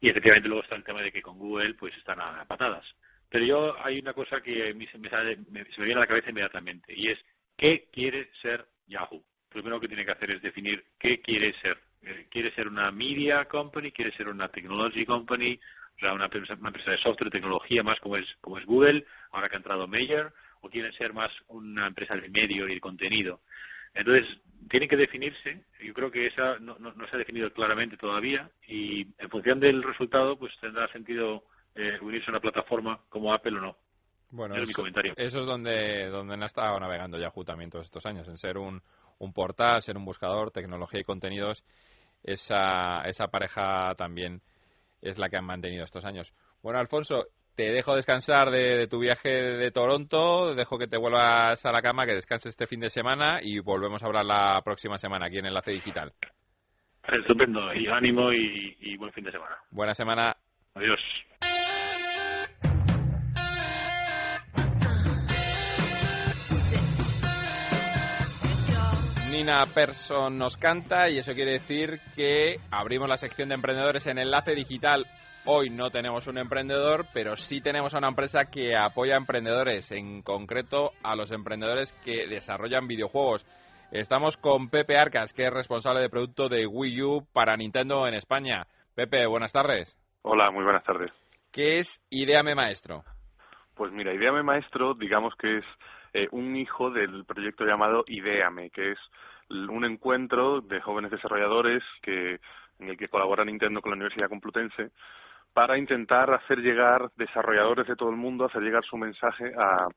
Y 0.00 0.10
efectivamente 0.10 0.48
luego 0.48 0.62
está 0.62 0.76
el 0.76 0.84
tema 0.84 1.02
de 1.02 1.10
que 1.12 1.22
con 1.22 1.38
Google 1.38 1.74
pues 1.74 1.94
están 1.96 2.20
a 2.20 2.44
patadas. 2.44 2.84
Pero 3.30 3.44
yo 3.44 3.84
hay 3.84 3.98
una 3.98 4.12
cosa 4.12 4.40
que 4.40 4.70
a 4.70 4.74
mí 4.74 4.86
se 4.88 4.98
me, 4.98 5.08
sale, 5.10 5.38
me- 5.50 5.64
se 5.64 5.80
me 5.80 5.86
viene 5.86 6.00
a 6.00 6.04
la 6.04 6.06
cabeza 6.06 6.30
inmediatamente 6.30 6.92
y 6.94 7.08
es 7.10 7.18
¿qué 7.56 7.88
quiere 7.92 8.30
ser 8.42 8.66
Yahoo? 8.86 9.22
Lo 9.50 9.62
primero 9.62 9.80
que 9.80 9.88
tiene 9.88 10.04
que 10.04 10.12
hacer 10.12 10.30
es 10.32 10.42
definir 10.42 10.84
qué 10.98 11.20
quiere 11.20 11.52
ser. 11.60 11.78
Eh, 12.02 12.26
¿Quiere 12.30 12.54
ser 12.54 12.68
una 12.68 12.90
media 12.90 13.44
company? 13.46 13.92
¿Quiere 13.92 14.16
ser 14.16 14.28
una 14.28 14.48
technology 14.48 15.04
company? 15.04 15.58
O 15.96 15.98
sea, 15.98 16.12
una 16.12 16.26
empresa, 16.26 16.54
una 16.54 16.68
empresa 16.68 16.92
de 16.92 16.98
software, 16.98 17.30
tecnología 17.30 17.82
más 17.82 17.98
como 18.00 18.16
es, 18.16 18.26
como 18.40 18.58
es 18.58 18.64
Google, 18.66 19.04
ahora 19.32 19.48
que 19.48 19.56
ha 19.56 19.58
entrado 19.58 19.88
Meyer, 19.88 20.32
o 20.60 20.68
quieren 20.70 20.92
ser 20.92 21.12
más 21.12 21.30
una 21.48 21.86
empresa 21.88 22.14
de 22.14 22.28
medio 22.28 22.68
y 22.68 22.74
de 22.74 22.80
contenido. 22.80 23.40
Entonces, 23.94 24.26
tiene 24.70 24.86
que 24.86 24.96
definirse, 24.96 25.64
yo 25.82 25.94
creo 25.94 26.10
que 26.10 26.26
esa 26.26 26.58
no, 26.60 26.78
no, 26.78 26.92
no 26.92 27.08
se 27.08 27.16
ha 27.16 27.18
definido 27.18 27.52
claramente 27.52 27.96
todavía, 27.96 28.48
y 28.66 29.02
en 29.18 29.30
función 29.30 29.58
del 29.60 29.82
resultado, 29.82 30.38
pues 30.38 30.52
tendrá 30.60 30.86
sentido 30.92 31.44
eh, 31.74 31.98
unirse 32.00 32.26
a 32.28 32.32
una 32.32 32.40
plataforma 32.40 33.00
como 33.08 33.32
Apple 33.32 33.56
o 33.58 33.60
no. 33.60 33.76
Bueno, 34.30 34.54
Ese 34.54 34.62
es 34.62 34.68
mi 34.68 34.72
eso, 34.72 34.82
comentario. 34.82 35.14
eso 35.16 35.40
es 35.40 35.46
donde, 35.46 36.06
donde 36.10 36.34
han 36.34 36.42
estado 36.42 36.78
navegando 36.78 37.18
Yahoo 37.18 37.44
también 37.44 37.70
todos 37.70 37.86
estos 37.86 38.04
años, 38.06 38.28
en 38.28 38.36
ser 38.38 38.58
un, 38.58 38.80
un 39.18 39.32
portal, 39.32 39.80
ser 39.82 39.96
un 39.96 40.04
buscador, 40.04 40.50
tecnología 40.50 41.00
y 41.00 41.04
contenidos. 41.04 41.64
Esa, 42.22 43.02
esa 43.02 43.28
pareja 43.28 43.94
también 43.96 44.40
es 45.00 45.18
la 45.18 45.28
que 45.28 45.36
han 45.36 45.44
mantenido 45.44 45.84
estos 45.84 46.04
años. 46.04 46.32
Bueno, 46.62 46.78
Alfonso, 46.78 47.26
te 47.54 47.72
dejo 47.72 47.96
descansar 47.96 48.50
de, 48.50 48.76
de 48.76 48.86
tu 48.88 48.98
viaje 48.98 49.28
de 49.28 49.70
Toronto, 49.70 50.54
dejo 50.54 50.78
que 50.78 50.88
te 50.88 50.96
vuelvas 50.96 51.64
a 51.64 51.72
la 51.72 51.82
cama, 51.82 52.06
que 52.06 52.14
descanses 52.14 52.50
este 52.50 52.66
fin 52.66 52.80
de 52.80 52.90
semana 52.90 53.40
y 53.42 53.58
volvemos 53.60 54.02
a 54.02 54.06
hablar 54.06 54.24
la 54.24 54.60
próxima 54.64 54.98
semana 54.98 55.26
aquí 55.26 55.38
en 55.38 55.46
Enlace 55.46 55.72
Digital. 55.72 56.12
Estupendo, 57.08 57.72
y 57.74 57.86
ánimo 57.86 58.32
y, 58.32 58.76
y 58.80 58.96
buen 58.96 59.12
fin 59.12 59.24
de 59.24 59.32
semana. 59.32 59.56
Buena 59.70 59.94
semana. 59.94 60.36
Adiós. 60.74 61.00
Nina 69.30 69.66
Persson 69.66 70.38
nos 70.38 70.56
canta 70.56 71.10
y 71.10 71.18
eso 71.18 71.34
quiere 71.34 71.52
decir 71.52 72.00
que 72.16 72.56
abrimos 72.70 73.08
la 73.08 73.18
sección 73.18 73.50
de 73.50 73.56
emprendedores 73.56 74.06
en 74.06 74.18
Enlace 74.18 74.54
Digital. 74.54 75.04
Hoy 75.44 75.68
no 75.68 75.90
tenemos 75.90 76.26
un 76.26 76.38
emprendedor, 76.38 77.06
pero 77.12 77.36
sí 77.36 77.60
tenemos 77.60 77.94
a 77.94 77.98
una 77.98 78.08
empresa 78.08 78.46
que 78.46 78.74
apoya 78.74 79.14
a 79.14 79.18
emprendedores, 79.18 79.92
en 79.92 80.22
concreto 80.22 80.92
a 81.02 81.14
los 81.14 81.30
emprendedores 81.30 81.92
que 82.04 82.26
desarrollan 82.26 82.88
videojuegos. 82.88 83.46
Estamos 83.90 84.38
con 84.38 84.70
Pepe 84.70 84.96
Arcas, 84.96 85.34
que 85.34 85.46
es 85.46 85.52
responsable 85.52 86.00
de 86.00 86.10
producto 86.10 86.48
de 86.48 86.66
Wii 86.66 87.02
U 87.02 87.26
para 87.32 87.56
Nintendo 87.56 88.06
en 88.06 88.14
España. 88.14 88.66
Pepe, 88.94 89.26
buenas 89.26 89.52
tardes. 89.52 89.94
Hola, 90.22 90.50
muy 90.50 90.64
buenas 90.64 90.84
tardes. 90.84 91.12
¿Qué 91.52 91.78
es 91.78 92.02
Ideame 92.08 92.54
Maestro? 92.54 93.04
Pues 93.74 93.92
mira, 93.92 94.14
Ideame 94.14 94.42
Maestro, 94.42 94.94
digamos 94.94 95.34
que 95.36 95.58
es 95.58 95.64
eh, 96.12 96.28
un 96.32 96.56
hijo 96.56 96.90
del 96.90 97.24
proyecto 97.24 97.64
llamado 97.64 98.04
Ideame, 98.06 98.70
que 98.70 98.92
es 98.92 98.98
un 99.50 99.84
encuentro 99.84 100.60
de 100.60 100.80
jóvenes 100.80 101.10
desarrolladores 101.10 101.82
que 102.02 102.38
en 102.78 102.88
el 102.88 102.96
que 102.96 103.08
colabora 103.08 103.44
Nintendo 103.44 103.80
con 103.80 103.90
la 103.90 103.96
Universidad 103.96 104.28
Complutense 104.28 104.90
para 105.52 105.78
intentar 105.78 106.32
hacer 106.32 106.58
llegar 106.58 107.10
desarrolladores 107.16 107.86
de 107.86 107.96
todo 107.96 108.10
el 108.10 108.16
mundo, 108.16 108.44
hacer 108.44 108.62
llegar 108.62 108.84
su 108.84 108.96
mensaje 108.96 109.52
a, 109.58 109.88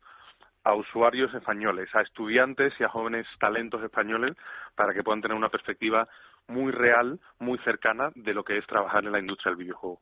a 0.63 0.74
usuarios 0.74 1.34
españoles, 1.34 1.89
a 1.93 2.02
estudiantes 2.02 2.74
y 2.80 2.84
a 2.84 2.89
jóvenes 2.89 3.28
talentos 3.39 3.84
españoles 3.84 4.36
para 4.76 4.93
que 4.93 5.04
puedan 5.04 5.21
tener 5.21 5.38
una 5.38 5.50
perspectiva 5.50 6.08
muy 6.47 6.71
real, 6.71 7.19
muy 7.39 7.58
cercana 7.60 8.12
de 8.15 8.34
lo 8.34 8.43
que 8.43 8.58
es 8.58 8.65
trabajar 8.65 9.06
en 9.06 9.12
la 9.12 9.19
industria 9.19 9.52
del 9.52 9.63
videojuego. 9.63 10.00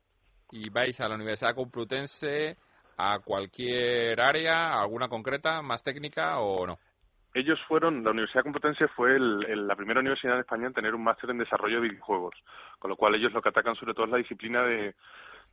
¿Y 0.52 0.70
vais 0.70 1.00
a 1.00 1.08
la 1.08 1.16
Universidad 1.16 1.56
Complutense 1.56 2.58
a 3.02 3.20
cualquier 3.20 4.20
área, 4.20 4.80
alguna 4.82 5.08
concreta, 5.08 5.62
más 5.62 5.82
técnica 5.84 6.40
o 6.40 6.68
no? 6.68 6.78
Ellos 7.34 7.60
fueron, 7.68 8.04
la 8.04 8.12
Universidad 8.12 8.44
Complutense 8.44 8.88
fue 8.90 9.16
el- 9.16 9.46
el- 9.48 9.68
la 9.68 9.76
primera 9.76 10.00
universidad 10.02 10.34
en 10.34 10.42
España 10.42 10.68
en 10.68 10.74
tener 10.74 10.94
un 10.94 11.04
máster 11.04 11.30
en 11.30 11.38
desarrollo 11.38 11.80
de 11.80 11.90
videojuegos, 11.90 12.36
con 12.80 12.90
lo 12.90 12.98
cual 12.98 13.16
ellos 13.16 13.32
lo 13.32 13.42
que 13.42 13.50
atacan 13.50 13.76
sobre 13.76 13.94
todo 13.94 14.06
es 14.06 14.12
la 14.12 14.18
disciplina 14.18 14.64
de, 14.64 14.96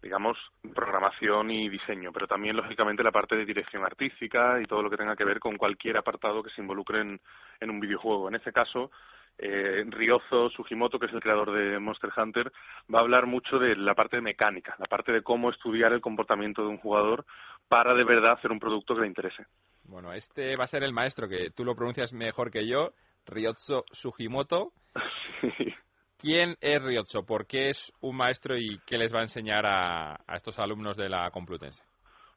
digamos, 0.02 0.36
programación 0.74 1.50
y 1.50 1.68
diseño, 1.68 2.12
pero 2.12 2.26
también, 2.26 2.56
lógicamente, 2.56 3.04
la 3.04 3.12
parte 3.12 3.36
de 3.36 3.44
dirección 3.44 3.84
artística 3.84 4.60
y 4.60 4.64
todo 4.66 4.82
lo 4.82 4.90
que 4.90 4.96
tenga 4.96 5.14
que 5.16 5.24
ver 5.24 5.38
con 5.38 5.56
cualquier 5.56 5.98
apartado 5.98 6.42
que 6.42 6.50
se 6.50 6.62
involucre 6.62 7.00
en, 7.02 7.20
en 7.60 7.70
un 7.70 7.78
videojuego. 7.78 8.28
En 8.28 8.34
este 8.34 8.52
caso, 8.52 8.90
eh, 9.38 9.84
Ryozo 9.88 10.50
Sugimoto, 10.50 10.98
que 10.98 11.06
es 11.06 11.12
el 11.12 11.20
creador 11.20 11.52
de 11.52 11.78
Monster 11.78 12.10
Hunter, 12.16 12.50
va 12.92 12.98
a 13.00 13.02
hablar 13.02 13.26
mucho 13.26 13.58
de 13.58 13.76
la 13.76 13.94
parte 13.94 14.16
de 14.16 14.22
mecánica, 14.22 14.74
la 14.78 14.86
parte 14.86 15.12
de 15.12 15.22
cómo 15.22 15.50
estudiar 15.50 15.92
el 15.92 16.00
comportamiento 16.00 16.62
de 16.62 16.68
un 16.68 16.78
jugador 16.78 17.24
para 17.68 17.94
de 17.94 18.04
verdad 18.04 18.32
hacer 18.32 18.50
un 18.52 18.60
producto 18.60 18.94
que 18.94 19.02
le 19.02 19.06
interese. 19.08 19.44
Bueno, 19.84 20.12
este 20.12 20.56
va 20.56 20.64
a 20.64 20.68
ser 20.68 20.82
el 20.82 20.92
maestro, 20.92 21.28
que 21.28 21.50
tú 21.50 21.64
lo 21.64 21.74
pronuncias 21.74 22.12
mejor 22.12 22.50
que 22.50 22.66
yo, 22.66 22.90
Ryotso 23.26 23.84
Sugimoto. 23.92 24.72
¿Quién 26.18 26.56
es 26.60 26.82
Ryotso? 26.82 27.24
¿Por 27.26 27.46
qué 27.46 27.68
es 27.70 27.92
un 28.00 28.16
maestro 28.16 28.56
y 28.56 28.80
qué 28.86 28.96
les 28.96 29.14
va 29.14 29.18
a 29.20 29.24
enseñar 29.24 29.66
a, 29.66 30.14
a 30.26 30.36
estos 30.36 30.58
alumnos 30.58 30.96
de 30.96 31.08
la 31.08 31.30
Complutense? 31.30 31.82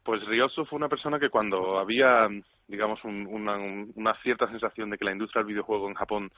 Pues 0.03 0.23
Ryoso 0.25 0.65
fue 0.65 0.77
una 0.77 0.89
persona 0.89 1.19
que 1.19 1.29
cuando 1.29 1.79
había, 1.79 2.27
digamos, 2.67 3.03
un- 3.05 3.25
una, 3.27 3.55
un- 3.57 3.91
una 3.95 4.13
cierta 4.21 4.47
sensación 4.49 4.89
de 4.89 4.97
que 4.97 5.05
la 5.05 5.11
industria 5.13 5.41
del 5.41 5.53
videojuego 5.53 5.87
en 5.87 5.95
Japón 5.95 6.29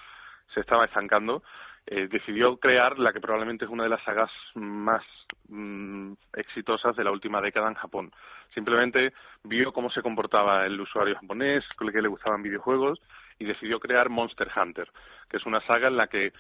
se 0.54 0.62
estaba 0.62 0.86
estancando, 0.86 1.44
eh, 1.88 2.08
decidió 2.08 2.58
crear 2.58 3.00
la 3.00 3.12
que 3.12 3.20
probablemente 3.20 3.66
es 3.66 3.72
una 3.72 3.84
de 3.84 3.90
las 3.90 4.04
sagas 4.04 4.30
más 4.54 5.04
mm, 5.50 6.14
exitosas 6.34 6.96
de 6.96 7.04
la 7.04 7.12
última 7.12 7.42
década 7.42 7.70
en 7.70 7.76
Japón. 7.76 8.12
Simplemente 8.54 9.14
vio 9.44 9.74
cómo 9.74 9.90
se 9.90 10.02
comportaba 10.02 10.66
el 10.66 10.80
usuario 10.80 11.16
japonés, 11.16 11.64
con 11.76 11.88
el 11.88 11.94
que 11.94 12.02
le 12.02 12.08
gustaban 12.08 12.44
videojuegos, 12.44 13.02
y 13.40 13.46
decidió 13.46 13.80
crear 13.80 14.10
Monster 14.10 14.50
Hunter, 14.56 14.90
que 15.30 15.38
es 15.38 15.46
una 15.46 15.66
saga 15.66 15.88
en 15.88 15.98
la 15.98 16.08
que 16.08 16.34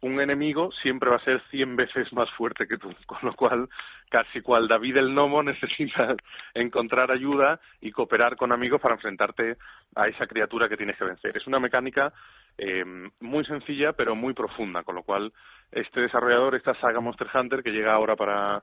un 0.00 0.20
enemigo 0.20 0.70
siempre 0.82 1.10
va 1.10 1.16
a 1.16 1.24
ser 1.24 1.42
100 1.50 1.74
veces 1.74 2.12
más 2.12 2.30
fuerte 2.32 2.68
que 2.68 2.78
tú, 2.78 2.94
con 3.06 3.18
lo 3.22 3.34
cual 3.34 3.68
casi 4.10 4.40
cual 4.40 4.68
David 4.68 4.96
el 4.96 5.14
Nomo 5.14 5.42
necesitas 5.42 6.16
encontrar 6.54 7.10
ayuda 7.10 7.60
y 7.80 7.90
cooperar 7.90 8.36
con 8.36 8.52
amigos 8.52 8.80
para 8.80 8.94
enfrentarte 8.94 9.56
a 9.94 10.08
esa 10.08 10.26
criatura 10.26 10.68
que 10.68 10.76
tienes 10.76 10.96
que 10.96 11.04
vencer. 11.04 11.36
Es 11.36 11.46
una 11.46 11.58
mecánica 11.58 12.12
eh, 12.58 12.84
muy 13.20 13.44
sencilla 13.44 13.92
pero 13.92 14.14
muy 14.14 14.34
profunda, 14.34 14.82
con 14.82 14.96
lo 14.96 15.02
cual 15.02 15.32
este 15.72 16.00
desarrollador, 16.00 16.54
esta 16.56 16.74
saga 16.80 17.00
Monster 17.00 17.28
Hunter 17.32 17.62
que 17.62 17.70
llega 17.70 17.94
ahora 17.94 18.16
para 18.16 18.62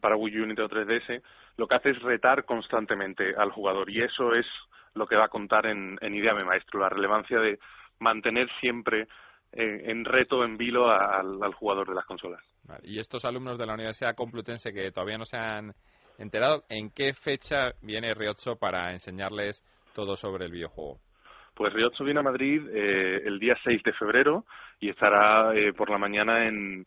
para 0.00 0.16
Wii 0.16 0.40
U, 0.40 0.46
Nintendo 0.46 0.68
3DS, 0.68 1.22
lo 1.56 1.66
que 1.66 1.74
hace 1.76 1.90
es 1.90 2.02
retar 2.02 2.44
constantemente 2.44 3.34
al 3.36 3.52
jugador 3.52 3.88
y 3.88 4.02
eso 4.02 4.34
es 4.34 4.44
lo 4.94 5.06
que 5.06 5.16
va 5.16 5.26
a 5.26 5.28
contar 5.28 5.66
en, 5.66 5.96
en 6.00 6.14
Ideame 6.14 6.44
Maestro, 6.44 6.80
la 6.80 6.88
relevancia 6.88 7.38
de 7.38 7.58
mantener 8.00 8.48
siempre 8.60 9.02
eh, 9.52 9.82
en 9.86 10.04
reto, 10.04 10.44
en 10.44 10.56
vilo 10.56 10.90
al, 10.90 11.42
al 11.42 11.54
jugador 11.54 11.88
de 11.88 11.94
las 11.94 12.04
consolas. 12.04 12.42
Y 12.82 12.98
estos 12.98 13.24
alumnos 13.24 13.56
de 13.56 13.66
la 13.66 13.74
Universidad 13.74 14.14
Complutense 14.14 14.72
que 14.72 14.90
todavía 14.90 15.16
no 15.16 15.24
se 15.24 15.36
han 15.36 15.72
enterado, 16.18 16.64
¿en 16.68 16.90
qué 16.90 17.14
fecha 17.14 17.72
viene 17.80 18.12
Ryotso 18.14 18.56
para 18.56 18.92
enseñarles 18.92 19.62
todo 19.94 20.16
sobre 20.16 20.46
el 20.46 20.52
videojuego? 20.52 20.98
Pues 21.58 21.72
Riotso 21.72 22.04
viene 22.04 22.20
a 22.20 22.22
Madrid 22.22 22.62
eh, 22.72 23.20
el 23.24 23.40
día 23.40 23.58
6 23.64 23.82
de 23.82 23.92
febrero 23.94 24.44
y 24.78 24.90
estará 24.90 25.52
eh, 25.56 25.72
por 25.72 25.90
la 25.90 25.98
mañana 25.98 26.46
en, 26.46 26.86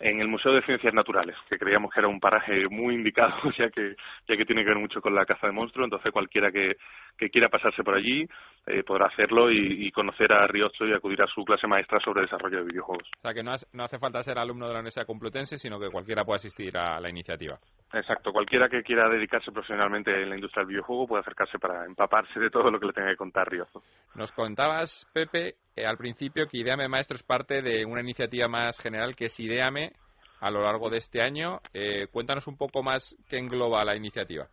en 0.00 0.20
el 0.20 0.28
Museo 0.28 0.52
de 0.52 0.62
Ciencias 0.62 0.94
Naturales, 0.94 1.36
que 1.48 1.58
creíamos 1.58 1.92
que 1.92 2.00
era 2.00 2.08
un 2.08 2.20
paraje 2.20 2.68
muy 2.68 2.94
indicado, 2.94 3.34
ya 3.58 3.68
que, 3.70 3.96
ya 4.28 4.36
que 4.36 4.44
tiene 4.44 4.62
que 4.62 4.70
ver 4.70 4.78
mucho 4.78 5.00
con 5.00 5.14
la 5.14 5.26
caza 5.26 5.48
de 5.48 5.52
monstruos, 5.52 5.86
entonces 5.86 6.12
cualquiera 6.12 6.52
que, 6.52 6.76
que 7.16 7.30
quiera 7.30 7.48
pasarse 7.48 7.82
por 7.82 7.94
allí 7.94 8.26
eh, 8.66 8.82
podrá 8.84 9.06
hacerlo 9.06 9.50
y, 9.50 9.86
y, 9.86 9.90
conocer 9.90 10.32
a 10.32 10.46
Riocho 10.46 10.86
y 10.86 10.92
acudir 10.92 11.22
a 11.22 11.26
su 11.26 11.44
clase 11.44 11.66
maestra 11.66 11.98
sobre 12.00 12.22
desarrollo 12.22 12.58
de 12.58 12.70
videojuegos. 12.70 13.08
O 13.16 13.20
sea, 13.22 13.34
que 13.34 13.42
no, 13.42 13.54
no 13.72 13.84
hace 13.84 13.98
falta 13.98 14.22
ser 14.22 14.38
alumno 14.38 14.66
de 14.66 14.74
la 14.74 14.80
Universidad 14.80 15.06
Complutense, 15.06 15.58
sino 15.58 15.80
que 15.80 15.90
cualquiera 15.90 16.24
puede 16.24 16.36
asistir 16.36 16.76
a 16.76 17.00
la 17.00 17.08
iniciativa. 17.08 17.58
Exacto, 17.92 18.32
cualquiera 18.32 18.68
que 18.68 18.82
quiera 18.82 19.08
dedicarse 19.08 19.50
profesionalmente 19.50 20.10
en 20.22 20.28
la 20.28 20.34
industria 20.36 20.60
del 20.60 20.68
videojuego 20.74 21.06
puede 21.06 21.22
acercarse 21.22 21.58
para 21.58 21.86
empaparse 21.86 22.38
de 22.38 22.50
todo 22.50 22.70
lo 22.70 22.78
que 22.78 22.86
le 22.86 22.92
tenga 22.92 23.10
que 23.10 23.16
contar 23.16 23.50
Riozo. 23.50 23.82
Nos 24.14 24.30
contabas, 24.32 25.06
Pepe, 25.14 25.54
eh, 25.78 25.86
al 25.86 25.96
principio 25.96 26.46
que 26.48 26.58
Ideame 26.58 26.88
Maestro 26.88 27.16
es 27.16 27.22
parte 27.22 27.62
de 27.62 27.84
una 27.84 28.00
iniciativa 28.00 28.48
más 28.48 28.78
general 28.80 29.14
que 29.14 29.26
es 29.26 29.40
Ideame 29.40 29.92
a 30.40 30.50
lo 30.50 30.62
largo 30.62 30.90
de 30.90 30.98
este 30.98 31.22
año. 31.22 31.60
Eh, 31.72 32.08
cuéntanos 32.10 32.46
un 32.46 32.56
poco 32.56 32.82
más 32.82 33.16
qué 33.28 33.38
engloba 33.38 33.84
la 33.84 33.96
iniciativa. 33.96 34.46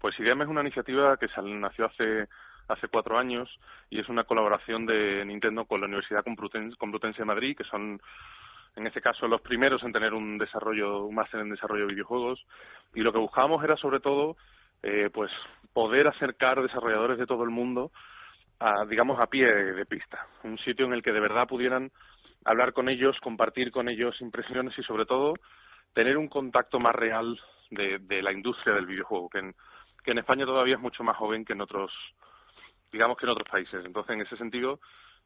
Pues 0.00 0.18
Ideame 0.20 0.44
es 0.44 0.50
una 0.50 0.60
iniciativa 0.60 1.16
que 1.16 1.26
nació 1.42 1.86
hace 1.86 2.28
hace 2.68 2.88
cuatro 2.88 3.16
años 3.16 3.48
y 3.90 4.00
es 4.00 4.08
una 4.08 4.24
colaboración 4.24 4.86
de 4.86 5.24
Nintendo 5.24 5.64
con 5.66 5.80
la 5.80 5.86
Universidad 5.86 6.24
Complutense, 6.24 7.18
de 7.18 7.24
Madrid, 7.24 7.56
que 7.56 7.64
son 7.64 8.00
en 8.74 8.86
este 8.86 9.00
caso 9.00 9.28
los 9.28 9.40
primeros 9.40 9.82
en 9.84 9.92
tener 9.92 10.12
un 10.12 10.36
desarrollo, 10.36 11.08
máster 11.10 11.40
en 11.40 11.50
desarrollo 11.50 11.86
de 11.86 11.92
videojuegos, 11.92 12.44
y 12.94 13.00
lo 13.00 13.12
que 13.12 13.20
buscábamos 13.20 13.62
era 13.62 13.76
sobre 13.76 14.00
todo 14.00 14.36
eh, 14.82 15.10
pues 15.14 15.30
poder 15.72 16.08
acercar 16.08 16.60
desarrolladores 16.60 17.18
de 17.18 17.26
todo 17.26 17.44
el 17.44 17.50
mundo 17.50 17.92
a, 18.60 18.84
digamos, 18.86 19.20
a 19.20 19.26
pie 19.26 19.46
de 19.46 19.86
pista, 19.86 20.26
un 20.44 20.58
sitio 20.58 20.86
en 20.86 20.92
el 20.92 21.02
que 21.02 21.12
de 21.12 21.20
verdad 21.20 21.46
pudieran 21.46 21.90
hablar 22.44 22.72
con 22.72 22.88
ellos, 22.88 23.18
compartir 23.20 23.70
con 23.70 23.88
ellos 23.88 24.20
impresiones 24.20 24.78
y 24.78 24.82
sobre 24.82 25.04
todo 25.04 25.34
tener 25.92 26.16
un 26.16 26.28
contacto 26.28 26.78
más 26.78 26.94
real 26.94 27.38
de, 27.70 27.98
de 27.98 28.22
la 28.22 28.32
industria 28.32 28.74
del 28.74 28.86
videojuego, 28.86 29.28
que 29.28 29.38
en, 29.38 29.54
que 30.04 30.12
en 30.12 30.18
España 30.18 30.46
todavía 30.46 30.76
es 30.76 30.80
mucho 30.80 31.02
más 31.02 31.16
joven 31.16 31.44
que 31.44 31.54
en 31.54 31.60
otros, 31.60 31.90
digamos 32.92 33.18
que 33.18 33.26
en 33.26 33.30
otros 33.30 33.48
países. 33.48 33.84
Entonces, 33.84 34.14
en 34.14 34.20
ese 34.22 34.36
sentido, 34.36 34.78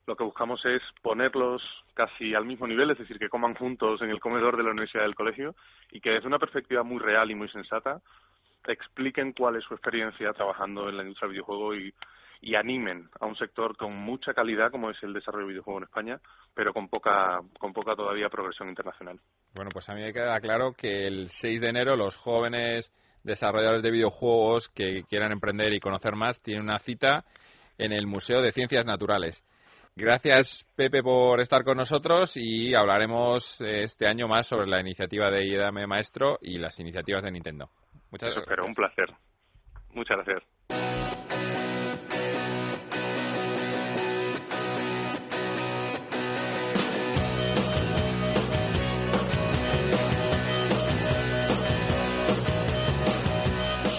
lo 0.06 0.16
que 0.16 0.24
buscamos 0.24 0.64
es 0.64 0.82
ponerlos 1.02 1.62
casi 1.94 2.34
al 2.34 2.46
mismo 2.46 2.66
nivel, 2.66 2.90
es 2.90 2.98
decir, 2.98 3.18
que 3.18 3.28
coman 3.28 3.54
juntos 3.54 4.00
en 4.02 4.10
el 4.10 4.20
comedor 4.20 4.56
de 4.56 4.62
la 4.62 4.70
universidad 4.70 5.02
del 5.02 5.14
colegio 5.14 5.54
y 5.90 6.00
que 6.00 6.10
desde 6.10 6.26
una 6.26 6.38
perspectiva 6.38 6.82
muy 6.82 6.98
real 6.98 7.30
y 7.30 7.34
muy 7.34 7.48
sensata 7.48 8.00
expliquen 8.66 9.32
cuál 9.32 9.56
es 9.56 9.64
su 9.64 9.74
experiencia 9.74 10.32
trabajando 10.32 10.88
en 10.88 10.96
la 10.96 11.02
industria 11.02 11.26
del 11.26 11.34
videojuego 11.34 11.74
y, 11.74 11.92
y 12.40 12.54
animen 12.54 13.08
a 13.20 13.26
un 13.26 13.36
sector 13.36 13.76
con 13.76 13.94
mucha 13.94 14.32
calidad 14.32 14.70
como 14.70 14.90
es 14.90 14.96
el 15.02 15.12
desarrollo 15.12 15.46
del 15.46 15.54
videojuego 15.54 15.78
en 15.78 15.84
España, 15.84 16.20
pero 16.54 16.72
con 16.72 16.88
poca, 16.88 17.40
con 17.58 17.72
poca 17.72 17.94
todavía 17.94 18.28
progresión 18.28 18.68
internacional. 18.68 19.20
Bueno, 19.54 19.70
pues 19.72 19.88
a 19.88 19.94
mí 19.94 20.00
me 20.00 20.12
queda 20.12 20.40
claro 20.40 20.72
que 20.72 21.06
el 21.06 21.28
6 21.28 21.60
de 21.60 21.68
enero 21.68 21.96
los 21.96 22.16
jóvenes 22.16 22.92
desarrolladores 23.22 23.82
de 23.82 23.90
videojuegos 23.90 24.68
que 24.70 25.02
quieran 25.08 25.32
emprender 25.32 25.72
y 25.72 25.80
conocer 25.80 26.16
más 26.16 26.40
tienen 26.42 26.64
una 26.64 26.78
cita 26.78 27.24
en 27.76 27.92
el 27.92 28.06
Museo 28.06 28.40
de 28.40 28.52
Ciencias 28.52 28.86
Naturales. 28.86 29.44
Gracias, 29.96 30.64
Pepe, 30.76 31.02
por 31.02 31.40
estar 31.40 31.64
con 31.64 31.76
nosotros 31.76 32.36
y 32.36 32.74
hablaremos 32.74 33.60
este 33.60 34.06
año 34.06 34.28
más 34.28 34.46
sobre 34.46 34.66
la 34.66 34.80
iniciativa 34.80 35.30
de 35.30 35.44
IEDAME 35.44 35.86
Maestro 35.86 36.38
y 36.40 36.58
las 36.58 36.78
iniciativas 36.78 37.22
de 37.22 37.32
Nintendo. 37.32 37.68
Muchas 38.10 38.30
gracias. 38.34 38.66
Un 38.66 38.74
placer. 38.74 39.10
Muchas 39.92 40.16
gracias. 40.18 40.89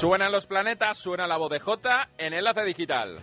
Suenan 0.02 0.32
los 0.32 0.48
planetas, 0.48 0.98
suena 0.98 1.28
la 1.28 1.38
voz 1.38 1.52
de 1.52 1.60
J 1.60 2.10
en 2.18 2.34
Enlace 2.34 2.64
Digital. 2.64 3.20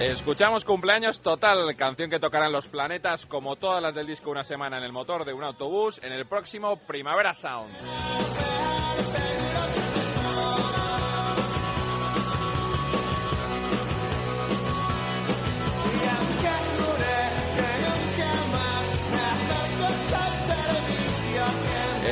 Escuchamos 0.00 0.64
cumpleaños 0.64 1.20
total, 1.20 1.76
canción 1.76 2.10
que 2.10 2.18
tocarán 2.18 2.50
los 2.50 2.66
planetas 2.66 3.24
como 3.26 3.54
todas 3.54 3.80
las 3.80 3.94
del 3.94 4.08
disco 4.08 4.32
una 4.32 4.42
semana 4.42 4.78
en 4.78 4.82
el 4.82 4.90
motor 4.90 5.24
de 5.24 5.32
un 5.32 5.44
autobús 5.44 6.02
en 6.02 6.12
el 6.12 6.26
próximo 6.26 6.76
Primavera 6.88 7.34
Sound. 7.34 8.55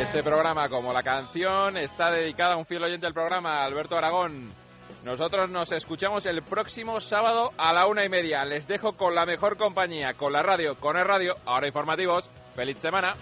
Este 0.04 0.22
programa, 0.22 0.68
como 0.68 0.92
la 0.92 1.02
canción, 1.02 1.78
está 1.78 2.10
dedicado 2.10 2.52
a 2.52 2.56
un 2.56 2.66
fiel 2.66 2.84
oyente 2.84 3.06
del 3.06 3.14
programa, 3.14 3.64
Alberto 3.64 3.96
Aragón. 3.96 4.52
Nosotros 5.02 5.48
nos 5.50 5.72
escuchamos 5.72 6.26
el 6.26 6.42
próximo 6.42 7.00
sábado 7.00 7.52
a 7.56 7.72
la 7.72 7.86
una 7.86 8.04
y 8.04 8.10
media. 8.10 8.44
Les 8.44 8.68
dejo 8.68 8.92
con 8.92 9.14
la 9.14 9.24
mejor 9.24 9.56
compañía, 9.56 10.12
con 10.12 10.34
la 10.34 10.42
radio, 10.42 10.76
con 10.78 10.98
el 10.98 11.06
radio. 11.06 11.36
Ahora 11.46 11.68
informativos. 11.68 12.30
¡Feliz 12.54 12.78
semana! 12.78 13.14